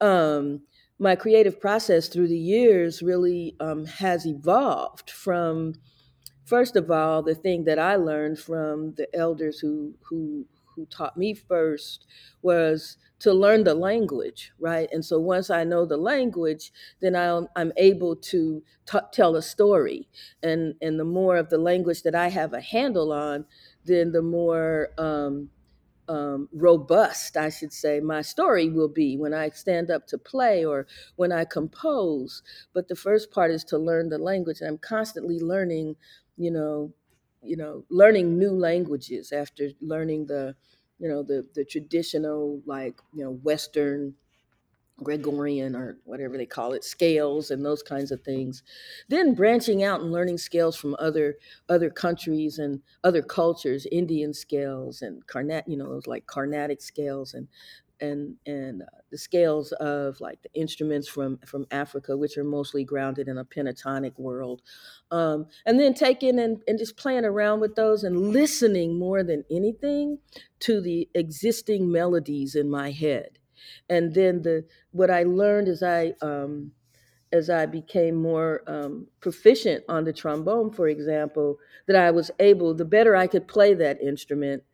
Um, 0.00 0.62
my 0.98 1.16
creative 1.16 1.60
process 1.60 2.08
through 2.08 2.28
the 2.28 2.38
years 2.38 3.02
really 3.02 3.56
um, 3.60 3.86
has 3.86 4.26
evolved 4.26 5.10
from 5.10 5.74
first 6.50 6.76
of 6.76 6.90
all, 6.90 7.22
the 7.22 7.34
thing 7.34 7.64
that 7.64 7.78
I 7.78 7.96
learned 7.96 8.38
from 8.38 8.94
the 8.94 9.08
elders 9.14 9.58
who 9.60 9.94
who 10.08 10.46
who 10.74 10.86
taught 10.86 11.16
me 11.16 11.34
first 11.34 12.06
was 12.42 12.96
to 13.18 13.32
learn 13.34 13.64
the 13.64 13.74
language, 13.74 14.52
right? 14.58 14.88
And 14.92 15.04
so 15.04 15.18
once 15.20 15.50
I 15.50 15.64
know 15.64 15.84
the 15.84 15.98
language, 15.98 16.72
then 17.00 17.14
I'm, 17.14 17.48
I'm 17.56 17.72
able 17.76 18.16
to 18.16 18.62
t- 18.90 18.98
tell 19.12 19.36
a 19.36 19.42
story. 19.42 20.08
And, 20.42 20.74
and 20.80 20.98
the 20.98 21.04
more 21.04 21.36
of 21.36 21.50
the 21.50 21.58
language 21.58 22.02
that 22.04 22.14
I 22.14 22.28
have 22.28 22.54
a 22.54 22.62
handle 22.62 23.12
on, 23.12 23.44
then 23.84 24.12
the 24.12 24.22
more 24.22 24.90
um, 24.96 25.50
um, 26.08 26.48
robust, 26.52 27.36
I 27.36 27.50
should 27.50 27.72
say, 27.72 28.00
my 28.00 28.22
story 28.22 28.68
will 28.68 28.88
be 28.88 29.16
when 29.16 29.32
I 29.32 29.50
stand 29.50 29.90
up 29.90 30.06
to 30.08 30.18
play 30.18 30.64
or 30.64 30.86
when 31.16 31.30
I 31.32 31.44
compose. 31.44 32.42
But 32.72 32.88
the 32.88 32.96
first 32.96 33.30
part 33.30 33.50
is 33.52 33.64
to 33.64 33.78
learn 33.78 34.08
the 34.08 34.18
language. 34.18 34.60
And 34.60 34.68
I'm 34.68 34.78
constantly 34.78 35.38
learning, 35.38 35.96
you 36.40 36.50
know, 36.50 36.94
you 37.42 37.56
know, 37.56 37.84
learning 37.90 38.38
new 38.38 38.52
languages 38.52 39.32
after 39.32 39.70
learning 39.80 40.26
the, 40.26 40.56
you 40.98 41.08
know, 41.08 41.22
the 41.22 41.48
the 41.54 41.64
traditional 41.64 42.62
like 42.66 43.00
you 43.14 43.24
know 43.24 43.32
Western 43.32 44.16
Gregorian 45.02 45.74
or 45.74 45.98
whatever 46.04 46.36
they 46.36 46.44
call 46.44 46.74
it, 46.74 46.84
scales 46.84 47.50
and 47.50 47.64
those 47.64 47.82
kinds 47.82 48.12
of 48.12 48.22
things. 48.22 48.62
Then 49.08 49.34
branching 49.34 49.82
out 49.82 50.02
and 50.02 50.12
learning 50.12 50.36
scales 50.38 50.76
from 50.76 50.94
other 50.98 51.38
other 51.70 51.88
countries 51.90 52.58
and 52.58 52.82
other 53.02 53.22
cultures, 53.22 53.86
Indian 53.90 54.34
scales 54.34 55.00
and 55.00 55.26
Carnat, 55.26 55.66
you 55.68 55.76
know, 55.76 55.88
those 55.88 56.06
like 56.06 56.26
Carnatic 56.26 56.82
scales 56.82 57.32
and 57.32 57.48
and 58.00 58.36
and 58.46 58.82
uh, 58.82 58.86
the 59.10 59.18
scales 59.18 59.72
of 59.72 60.20
like 60.20 60.42
the 60.42 60.52
instruments 60.54 61.08
from 61.08 61.38
from 61.46 61.66
Africa, 61.70 62.16
which 62.16 62.36
are 62.38 62.44
mostly 62.44 62.84
grounded 62.84 63.28
in 63.28 63.38
a 63.38 63.44
pentatonic 63.44 64.18
world, 64.18 64.62
um, 65.10 65.46
and 65.66 65.78
then 65.78 65.94
taking 65.94 66.38
and, 66.38 66.62
and 66.66 66.78
just 66.78 66.96
playing 66.96 67.24
around 67.24 67.60
with 67.60 67.74
those 67.74 68.04
and 68.04 68.32
listening 68.32 68.98
more 68.98 69.22
than 69.22 69.44
anything 69.50 70.18
to 70.60 70.80
the 70.80 71.08
existing 71.14 71.90
melodies 71.90 72.54
in 72.54 72.70
my 72.70 72.90
head. 72.90 73.38
And 73.88 74.14
then 74.14 74.42
the 74.42 74.64
what 74.92 75.10
I 75.10 75.24
learned 75.24 75.68
as 75.68 75.82
I 75.82 76.14
um, 76.22 76.72
as 77.32 77.48
I 77.48 77.66
became 77.66 78.16
more 78.16 78.62
um, 78.66 79.06
proficient 79.20 79.84
on 79.88 80.04
the 80.04 80.12
trombone, 80.12 80.72
for 80.72 80.88
example, 80.88 81.58
that 81.86 81.96
I 81.96 82.10
was 82.10 82.30
able, 82.40 82.74
the 82.74 82.84
better 82.84 83.14
I 83.14 83.26
could 83.28 83.46
play 83.46 83.74
that 83.74 84.00
instrument, 84.02 84.64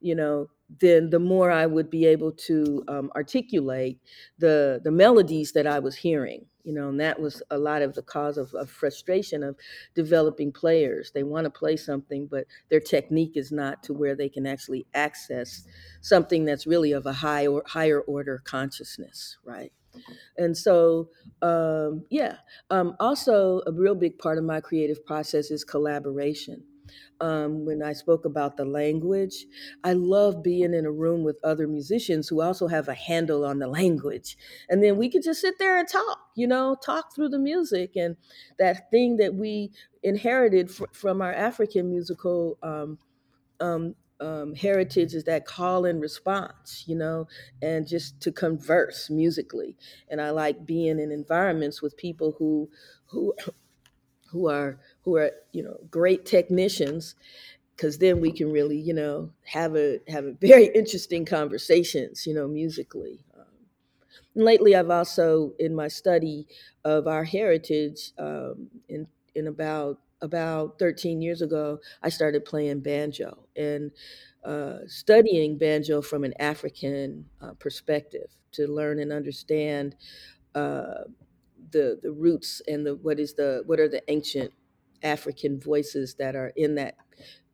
you 0.00 0.14
know, 0.14 0.48
then 0.80 1.10
the 1.10 1.18
more 1.18 1.50
I 1.50 1.66
would 1.66 1.90
be 1.90 2.06
able 2.06 2.32
to 2.32 2.84
um, 2.88 3.10
articulate 3.16 3.98
the 4.38 4.80
the 4.82 4.90
melodies 4.90 5.52
that 5.52 5.66
I 5.66 5.80
was 5.80 5.96
hearing, 5.96 6.46
you 6.62 6.72
know, 6.72 6.88
and 6.88 7.00
that 7.00 7.20
was 7.20 7.42
a 7.50 7.58
lot 7.58 7.82
of 7.82 7.94
the 7.94 8.02
cause 8.02 8.38
of, 8.38 8.54
of 8.54 8.70
frustration 8.70 9.42
of 9.42 9.56
developing 9.94 10.52
players. 10.52 11.10
They 11.12 11.22
want 11.24 11.44
to 11.44 11.50
play 11.50 11.76
something, 11.76 12.26
but 12.26 12.46
their 12.70 12.80
technique 12.80 13.36
is 13.36 13.50
not 13.50 13.82
to 13.84 13.94
where 13.94 14.14
they 14.14 14.28
can 14.28 14.46
actually 14.46 14.86
access 14.94 15.64
something 16.00 16.44
that's 16.44 16.66
really 16.66 16.92
of 16.92 17.06
a 17.06 17.12
high 17.12 17.46
or 17.46 17.62
higher 17.66 18.00
order 18.00 18.40
consciousness, 18.44 19.38
right? 19.44 19.72
And 20.36 20.56
so, 20.56 21.10
um, 21.42 22.06
yeah. 22.10 22.36
Um, 22.70 22.96
also, 23.00 23.62
a 23.66 23.72
real 23.72 23.94
big 23.94 24.18
part 24.18 24.38
of 24.38 24.44
my 24.44 24.60
creative 24.60 25.04
process 25.04 25.50
is 25.50 25.64
collaboration. 25.64 26.64
Um, 27.20 27.64
when 27.64 27.82
I 27.82 27.92
spoke 27.92 28.24
about 28.24 28.56
the 28.56 28.64
language, 28.64 29.46
I 29.84 29.92
love 29.92 30.42
being 30.42 30.74
in 30.74 30.86
a 30.86 30.92
room 30.92 31.22
with 31.24 31.38
other 31.44 31.68
musicians 31.68 32.28
who 32.28 32.40
also 32.40 32.66
have 32.68 32.88
a 32.88 32.94
handle 32.94 33.44
on 33.44 33.58
the 33.58 33.68
language. 33.68 34.36
And 34.68 34.82
then 34.82 34.96
we 34.96 35.10
could 35.10 35.22
just 35.22 35.40
sit 35.40 35.58
there 35.58 35.78
and 35.78 35.88
talk, 35.88 36.18
you 36.34 36.46
know, 36.46 36.76
talk 36.84 37.14
through 37.14 37.30
the 37.30 37.38
music 37.38 37.96
and 37.96 38.16
that 38.58 38.90
thing 38.90 39.16
that 39.18 39.34
we 39.34 39.72
inherited 40.02 40.70
fr- 40.70 40.84
from 40.92 41.20
our 41.20 41.32
African 41.32 41.90
musical 41.90 42.58
um, 42.62 42.98
um, 43.60 43.94
um, 44.20 44.54
heritage 44.54 45.14
is 45.14 45.24
that 45.24 45.46
call 45.46 45.84
and 45.84 46.00
response, 46.00 46.84
you 46.86 46.94
know, 46.94 47.26
and 47.62 47.88
just 47.88 48.20
to 48.20 48.32
converse 48.32 49.08
musically. 49.08 49.76
And 50.10 50.20
I 50.20 50.30
like 50.30 50.66
being 50.66 50.98
in 50.98 51.10
environments 51.10 51.80
with 51.80 51.96
people 51.96 52.36
who 52.38 52.70
who 53.06 53.34
who 54.30 54.48
are 54.48 54.78
who 55.02 55.16
are 55.16 55.32
you 55.52 55.62
know 55.62 55.78
great 55.90 56.24
technicians 56.26 57.14
because 57.76 57.98
then 57.98 58.20
we 58.20 58.32
can 58.32 58.52
really 58.52 58.78
you 58.78 58.94
know 58.94 59.30
have 59.44 59.76
a 59.76 60.00
have 60.08 60.24
a 60.24 60.32
very 60.32 60.66
interesting 60.74 61.24
conversations 61.24 62.26
you 62.26 62.34
know 62.34 62.46
musically. 62.46 63.24
Um, 63.38 63.44
lately 64.34 64.76
i've 64.76 64.90
also 64.90 65.52
in 65.58 65.74
my 65.74 65.88
study 65.88 66.46
of 66.84 67.06
our 67.06 67.24
heritage 67.24 68.12
um, 68.18 68.68
in 68.88 69.06
in 69.34 69.46
about 69.46 69.98
about 70.22 70.78
13 70.78 71.22
years 71.22 71.42
ago 71.42 71.78
i 72.02 72.08
started 72.08 72.44
playing 72.44 72.80
banjo 72.80 73.38
and 73.56 73.90
uh, 74.44 74.78
studying 74.86 75.58
banjo 75.58 76.00
from 76.02 76.24
an 76.24 76.34
african 76.38 77.24
uh, 77.40 77.52
perspective 77.58 78.28
to 78.52 78.66
learn 78.66 78.98
and 78.98 79.12
understand 79.12 79.96
uh, 80.54 81.04
the 81.72 81.98
the 82.02 82.12
roots 82.12 82.62
and 82.66 82.86
the 82.86 82.96
what 82.96 83.18
is 83.18 83.34
the 83.34 83.62
what 83.66 83.80
are 83.80 83.88
the 83.88 84.02
ancient 84.10 84.52
African 85.02 85.60
voices 85.60 86.14
that 86.18 86.36
are 86.36 86.52
in 86.56 86.74
that 86.76 86.96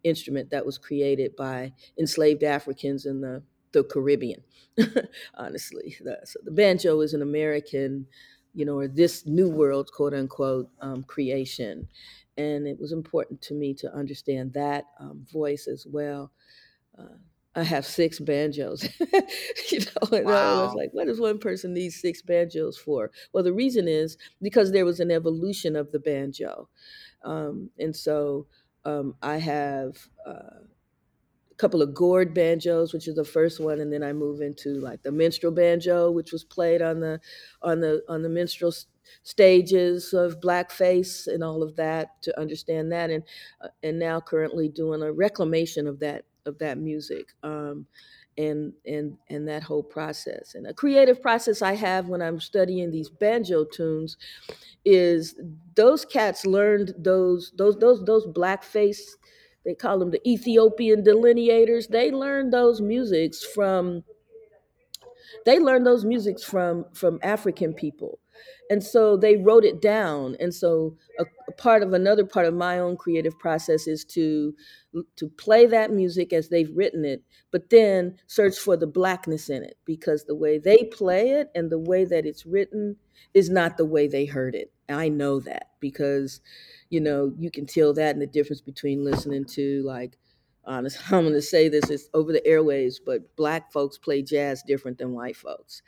instrument 0.04 0.50
that 0.50 0.64
was 0.64 0.78
created 0.78 1.34
by 1.36 1.72
enslaved 1.98 2.42
Africans 2.42 3.06
in 3.06 3.20
the 3.20 3.42
the 3.72 3.84
Caribbean. 3.84 4.42
honestly, 5.34 5.96
the, 6.00 6.18
so 6.24 6.38
the 6.44 6.50
banjo 6.50 7.00
is 7.00 7.14
an 7.14 7.22
American, 7.22 8.06
you 8.54 8.64
know, 8.64 8.78
or 8.78 8.88
this 8.88 9.26
new 9.26 9.50
world 9.50 9.90
quote 9.92 10.14
unquote 10.14 10.68
um, 10.80 11.02
creation, 11.02 11.88
and 12.36 12.66
it 12.66 12.78
was 12.78 12.92
important 12.92 13.40
to 13.42 13.54
me 13.54 13.74
to 13.74 13.92
understand 13.94 14.52
that 14.54 14.84
um, 15.00 15.26
voice 15.32 15.66
as 15.66 15.86
well. 15.88 16.32
Uh, 16.98 17.16
I 17.56 17.62
have 17.62 17.86
six 17.86 18.20
banjos. 18.20 18.86
you 19.00 19.80
know, 19.80 20.18
and 20.18 20.28
I 20.28 20.62
was 20.62 20.74
like, 20.74 20.90
what 20.92 21.06
does 21.06 21.18
one 21.18 21.38
person 21.38 21.72
need 21.72 21.90
six 21.90 22.20
banjos 22.20 22.76
for? 22.76 23.10
Well, 23.32 23.42
the 23.42 23.52
reason 23.52 23.88
is 23.88 24.18
because 24.42 24.72
there 24.72 24.84
was 24.84 25.00
an 25.00 25.10
evolution 25.10 25.74
of 25.74 25.90
the 25.90 25.98
banjo. 25.98 26.68
Um, 27.24 27.70
and 27.78 27.96
so 27.96 28.46
um, 28.84 29.14
I 29.22 29.38
have 29.38 29.96
uh, 30.26 30.60
a 31.50 31.54
couple 31.56 31.80
of 31.80 31.94
gourd 31.94 32.34
banjos, 32.34 32.92
which 32.92 33.08
is 33.08 33.14
the 33.14 33.24
first 33.24 33.58
one, 33.58 33.80
and 33.80 33.90
then 33.90 34.02
I 34.02 34.12
move 34.12 34.42
into 34.42 34.74
like 34.74 35.02
the 35.02 35.10
minstrel 35.10 35.50
banjo, 35.50 36.10
which 36.10 36.32
was 36.32 36.44
played 36.44 36.82
on 36.82 37.00
the 37.00 37.20
on 37.62 37.80
the 37.80 38.02
on 38.06 38.22
the 38.22 38.28
minstrel 38.28 38.74
stages 39.22 40.12
of 40.12 40.40
blackface 40.40 41.26
and 41.26 41.42
all 41.42 41.62
of 41.62 41.76
that 41.76 42.22
to 42.22 42.38
understand 42.38 42.92
that, 42.92 43.08
and 43.08 43.24
uh, 43.62 43.68
and 43.82 43.98
now 43.98 44.20
currently 44.20 44.68
doing 44.68 45.02
a 45.02 45.10
reclamation 45.10 45.86
of 45.86 46.00
that 46.00 46.26
of 46.46 46.58
that 46.58 46.78
music. 46.78 47.32
Um, 47.42 47.86
and 48.38 48.74
and 48.84 49.16
and 49.30 49.48
that 49.48 49.62
whole 49.62 49.82
process 49.82 50.54
and 50.54 50.66
a 50.66 50.74
creative 50.74 51.22
process 51.22 51.62
I 51.62 51.72
have 51.72 52.08
when 52.10 52.20
I'm 52.20 52.38
studying 52.38 52.90
these 52.90 53.08
banjo 53.08 53.64
tunes 53.64 54.18
is 54.84 55.40
those 55.74 56.04
cats 56.04 56.44
learned 56.44 56.92
those 56.98 57.52
those 57.56 57.78
those 57.78 58.04
those 58.04 58.26
blackface 58.26 59.00
they 59.66 59.74
call 59.74 59.98
them 59.98 60.12
the 60.12 60.26
Ethiopian 60.26 61.02
delineators. 61.02 61.88
They 61.88 62.12
learned 62.12 62.52
those 62.52 62.80
musics 62.80 63.44
from 63.44 64.04
they 65.44 65.58
learned 65.58 65.84
those 65.86 66.04
musics 66.04 66.42
from 66.42 66.86
from 66.92 67.18
african 67.22 67.74
people 67.74 68.18
and 68.70 68.82
so 68.82 69.16
they 69.16 69.36
wrote 69.36 69.64
it 69.64 69.80
down. 69.80 70.36
And 70.40 70.54
so 70.54 70.96
a, 71.18 71.24
a 71.48 71.52
part 71.52 71.82
of 71.82 71.92
another 71.92 72.24
part 72.24 72.46
of 72.46 72.54
my 72.54 72.78
own 72.78 72.96
creative 72.96 73.38
process 73.38 73.86
is 73.86 74.04
to 74.06 74.54
to 75.16 75.28
play 75.28 75.66
that 75.66 75.90
music 75.92 76.32
as 76.32 76.48
they've 76.48 76.74
written 76.74 77.04
it 77.04 77.22
but 77.50 77.70
then 77.70 78.16
search 78.26 78.58
for 78.58 78.76
the 78.76 78.86
blackness 78.86 79.48
in 79.48 79.62
it 79.62 79.76
because 79.84 80.24
the 80.24 80.34
way 80.34 80.58
they 80.58 80.84
play 80.84 81.30
it 81.30 81.50
and 81.54 81.70
the 81.70 81.78
way 81.78 82.04
that 82.04 82.26
it's 82.26 82.46
written 82.46 82.96
is 83.34 83.50
not 83.50 83.76
the 83.76 83.84
way 83.84 84.06
they 84.06 84.24
heard 84.24 84.54
it. 84.54 84.72
I 84.88 85.08
know 85.08 85.40
that 85.40 85.70
because 85.80 86.40
you 86.90 87.00
know 87.00 87.32
you 87.38 87.50
can 87.50 87.66
tell 87.66 87.92
that 87.94 88.14
in 88.14 88.20
the 88.20 88.26
difference 88.26 88.60
between 88.60 89.04
listening 89.04 89.44
to 89.46 89.82
like 89.84 90.18
honest 90.66 90.98
i'm 91.12 91.22
going 91.22 91.32
to 91.32 91.42
say 91.42 91.68
this 91.68 91.90
is 91.90 92.08
over 92.14 92.32
the 92.32 92.42
airwaves 92.46 92.96
but 93.04 93.34
black 93.36 93.72
folks 93.72 93.98
play 93.98 94.22
jazz 94.22 94.62
different 94.66 94.98
than 94.98 95.12
white 95.12 95.36
folks. 95.36 95.82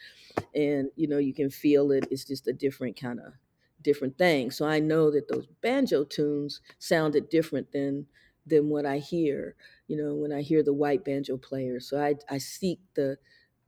And 0.54 0.90
you 0.96 1.08
know 1.08 1.18
you 1.18 1.34
can 1.34 1.50
feel 1.50 1.90
it 1.92 2.06
it's 2.10 2.24
just 2.24 2.46
a 2.48 2.52
different 2.52 3.00
kind 3.00 3.20
of 3.20 3.34
different 3.82 4.18
thing. 4.18 4.50
So 4.50 4.66
i 4.66 4.78
know 4.80 5.10
that 5.10 5.28
those 5.28 5.46
banjo 5.62 6.04
tunes 6.04 6.60
sounded 6.78 7.28
different 7.28 7.72
than 7.72 8.06
than 8.46 8.70
what 8.70 8.86
i 8.86 8.98
hear 8.98 9.56
you 9.88 9.96
know 9.96 10.14
when 10.14 10.32
i 10.32 10.40
hear 10.42 10.62
the 10.62 10.72
white 10.72 11.04
banjo 11.04 11.36
players. 11.36 11.88
So 11.88 12.00
i 12.00 12.14
i 12.30 12.38
seek 12.38 12.80
the 12.94 13.18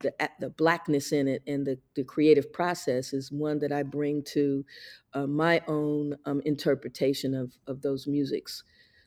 the, 0.01 0.15
the 0.41 0.51
blackness 0.51 1.13
in 1.13 1.29
it 1.29 1.43
and 1.47 1.67
the, 1.67 1.79
the 1.95 2.05
creative 2.05 2.53
process 2.53 3.13
is 3.13 3.31
one 3.31 3.59
that 3.59 3.71
I 3.71 3.83
bring 3.83 4.23
to 4.29 4.65
uh, 5.13 5.27
my 5.27 5.61
own 5.69 6.17
um, 6.25 6.41
interpretation 6.47 7.35
of, 7.35 7.53
of 7.67 7.83
those 7.83 8.07
musics, 8.07 8.65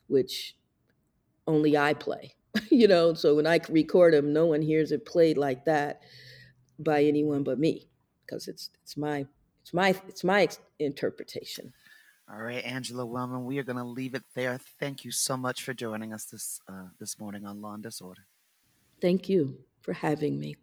which 0.08 0.56
only 1.48 1.78
I 1.78 1.94
play, 1.94 2.36
you 2.70 2.88
know. 2.88 3.14
So 3.14 3.36
when 3.36 3.48
I 3.48 3.60
record 3.70 4.14
them, 4.14 4.34
no 4.34 4.48
one 4.48 4.62
hears 4.62 4.92
it 4.92 5.06
played 5.06 5.38
like 5.38 5.66
that 5.66 6.02
by 6.80 7.04
anyone 7.04 7.44
but 7.44 7.60
me, 7.60 7.90
because 8.26 8.48
it's 8.48 8.70
it's 8.82 8.98
my 8.98 9.26
it's 9.62 9.74
my 9.74 9.96
it's 10.08 10.24
my 10.24 10.48
interpretation. 10.80 11.74
All 12.32 12.42
right, 12.42 12.64
Angela 12.64 13.06
Wellman, 13.06 13.46
we 13.46 13.60
are 13.60 13.64
going 13.64 13.78
to 13.78 13.84
leave 13.84 14.16
it 14.16 14.24
there. 14.34 14.58
Thank 14.80 15.04
you 15.04 15.12
so 15.12 15.36
much 15.36 15.64
for 15.64 15.74
joining 15.74 16.14
us 16.14 16.26
this 16.26 16.60
uh, 16.70 16.88
this 17.00 17.20
morning 17.20 17.46
on 17.46 17.62
Law 17.62 17.74
and 17.74 17.84
Disorder. 17.84 18.22
Thank 19.02 19.28
you 19.28 19.58
for 19.82 19.94
having 19.94 20.40
me. 20.40 20.56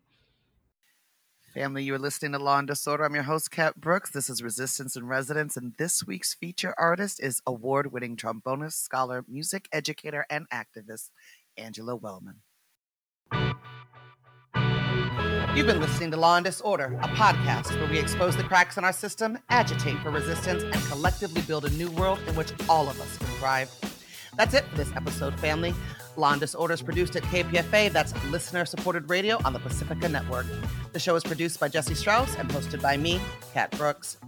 Family, 1.55 1.83
you 1.83 1.93
are 1.97 1.99
listening 1.99 2.31
to 2.31 2.39
Law 2.39 2.61
and 2.61 2.69
Disorder. 2.69 3.03
I'm 3.05 3.15
your 3.15 3.25
host, 3.25 3.51
Kat 3.51 3.75
Brooks. 3.81 4.11
This 4.11 4.31
is 4.31 4.41
Resistance 4.41 4.95
in 4.95 5.09
Residence, 5.09 5.57
and 5.57 5.75
this 5.79 6.07
week's 6.07 6.33
feature 6.33 6.77
artist 6.79 7.21
is 7.21 7.43
award 7.45 7.91
winning 7.91 8.17
trombonist, 8.17 8.75
scholar, 8.75 9.25
music 9.27 9.69
educator, 9.73 10.25
and 10.31 10.47
activist, 10.51 11.11
Angela 11.57 11.97
Wellman. 11.97 12.43
You've 15.57 15.67
been 15.67 15.81
listening 15.81 16.13
to 16.13 16.17
Law 16.17 16.37
and 16.37 16.45
Disorder, 16.45 16.97
a 17.03 17.09
podcast 17.09 17.77
where 17.81 17.91
we 17.91 17.99
expose 17.99 18.37
the 18.37 18.45
cracks 18.45 18.79
in 18.79 18.85
our 18.85 18.93
system, 18.93 19.37
agitate 19.49 19.99
for 20.05 20.11
resistance, 20.11 20.63
and 20.63 20.75
collectively 20.85 21.43
build 21.43 21.65
a 21.65 21.71
new 21.71 21.91
world 21.91 22.21
in 22.29 22.37
which 22.37 22.53
all 22.69 22.89
of 22.89 23.01
us 23.01 23.19
can 23.19 23.27
thrive. 23.39 23.75
That's 24.37 24.55
it 24.55 24.65
for 24.67 24.77
this 24.77 24.93
episode, 24.95 25.39
family. 25.41 25.75
Law 26.21 26.33
and 26.33 26.41
Disorder 26.41 26.75
is 26.75 26.83
produced 26.83 27.17
at 27.17 27.23
KPFA, 27.25 27.91
that's 27.91 28.13
listener 28.27 28.65
supported 28.65 29.09
radio 29.09 29.41
on 29.45 29.53
the 29.53 29.59
Pacifica 29.59 30.09
Network. 30.09 30.47
The 30.93 31.01
show 31.01 31.17
is 31.17 31.25
produced 31.25 31.59
by 31.59 31.69
Jesse 31.69 31.95
Strauss 31.95 32.37
and 32.37 32.49
hosted 32.51 32.83
by 32.83 32.97
me, 32.97 33.21
Kat 33.55 33.71
Brooks. 33.77 34.19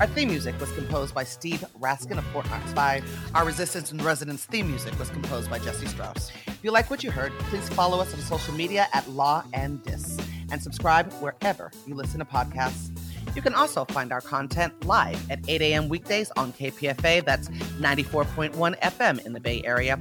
Our 0.00 0.06
theme 0.06 0.30
music 0.30 0.58
was 0.58 0.72
composed 0.72 1.14
by 1.14 1.24
Steve 1.24 1.64
Raskin 1.78 2.16
of 2.16 2.24
Fort 2.28 2.48
Knox 2.48 2.72
5. 2.72 3.30
Our 3.34 3.44
Resistance 3.44 3.92
and 3.92 4.02
Residence 4.02 4.46
theme 4.46 4.66
music 4.66 4.98
was 4.98 5.10
composed 5.10 5.50
by 5.50 5.58
Jesse 5.58 5.86
Strauss. 5.86 6.32
If 6.46 6.58
you 6.62 6.70
like 6.70 6.90
what 6.90 7.04
you 7.04 7.10
heard, 7.10 7.32
please 7.50 7.68
follow 7.68 8.00
us 8.00 8.12
on 8.14 8.20
social 8.20 8.54
media 8.54 8.88
at 8.94 9.08
Law 9.10 9.44
and 9.52 9.82
Dis 9.84 10.18
and 10.50 10.62
subscribe 10.62 11.12
wherever 11.14 11.70
you 11.86 11.94
listen 11.94 12.18
to 12.20 12.24
podcasts. 12.24 12.90
You 13.36 13.42
can 13.42 13.54
also 13.54 13.84
find 13.84 14.12
our 14.12 14.20
content 14.20 14.86
live 14.86 15.30
at 15.30 15.40
8 15.48 15.60
a.m. 15.62 15.88
weekdays 15.88 16.30
on 16.36 16.52
KPFA, 16.54 17.24
that's 17.24 17.48
94.1 17.78 18.78
FM 18.80 19.24
in 19.24 19.32
the 19.34 19.40
Bay 19.40 19.62
Area. 19.64 19.98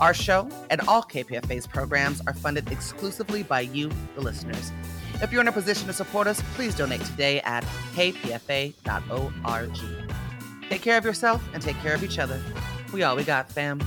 Our 0.00 0.14
show 0.14 0.48
and 0.70 0.80
all 0.82 1.02
KPFA's 1.02 1.66
programs 1.66 2.20
are 2.26 2.34
funded 2.34 2.70
exclusively 2.70 3.42
by 3.42 3.60
you, 3.60 3.90
the 4.14 4.20
listeners. 4.20 4.72
If 5.22 5.32
you're 5.32 5.40
in 5.40 5.48
a 5.48 5.52
position 5.52 5.86
to 5.86 5.92
support 5.92 6.26
us, 6.26 6.42
please 6.54 6.74
donate 6.74 7.02
today 7.02 7.40
at 7.42 7.64
kpfa.org. 7.94 9.78
Take 10.68 10.82
care 10.82 10.98
of 10.98 11.04
yourself 11.04 11.42
and 11.52 11.62
take 11.62 11.76
care 11.76 11.94
of 11.94 12.02
each 12.02 12.18
other. 12.18 12.40
We 12.92 13.02
all 13.02 13.14
we 13.16 13.24
got, 13.24 13.50
fam. 13.50 13.80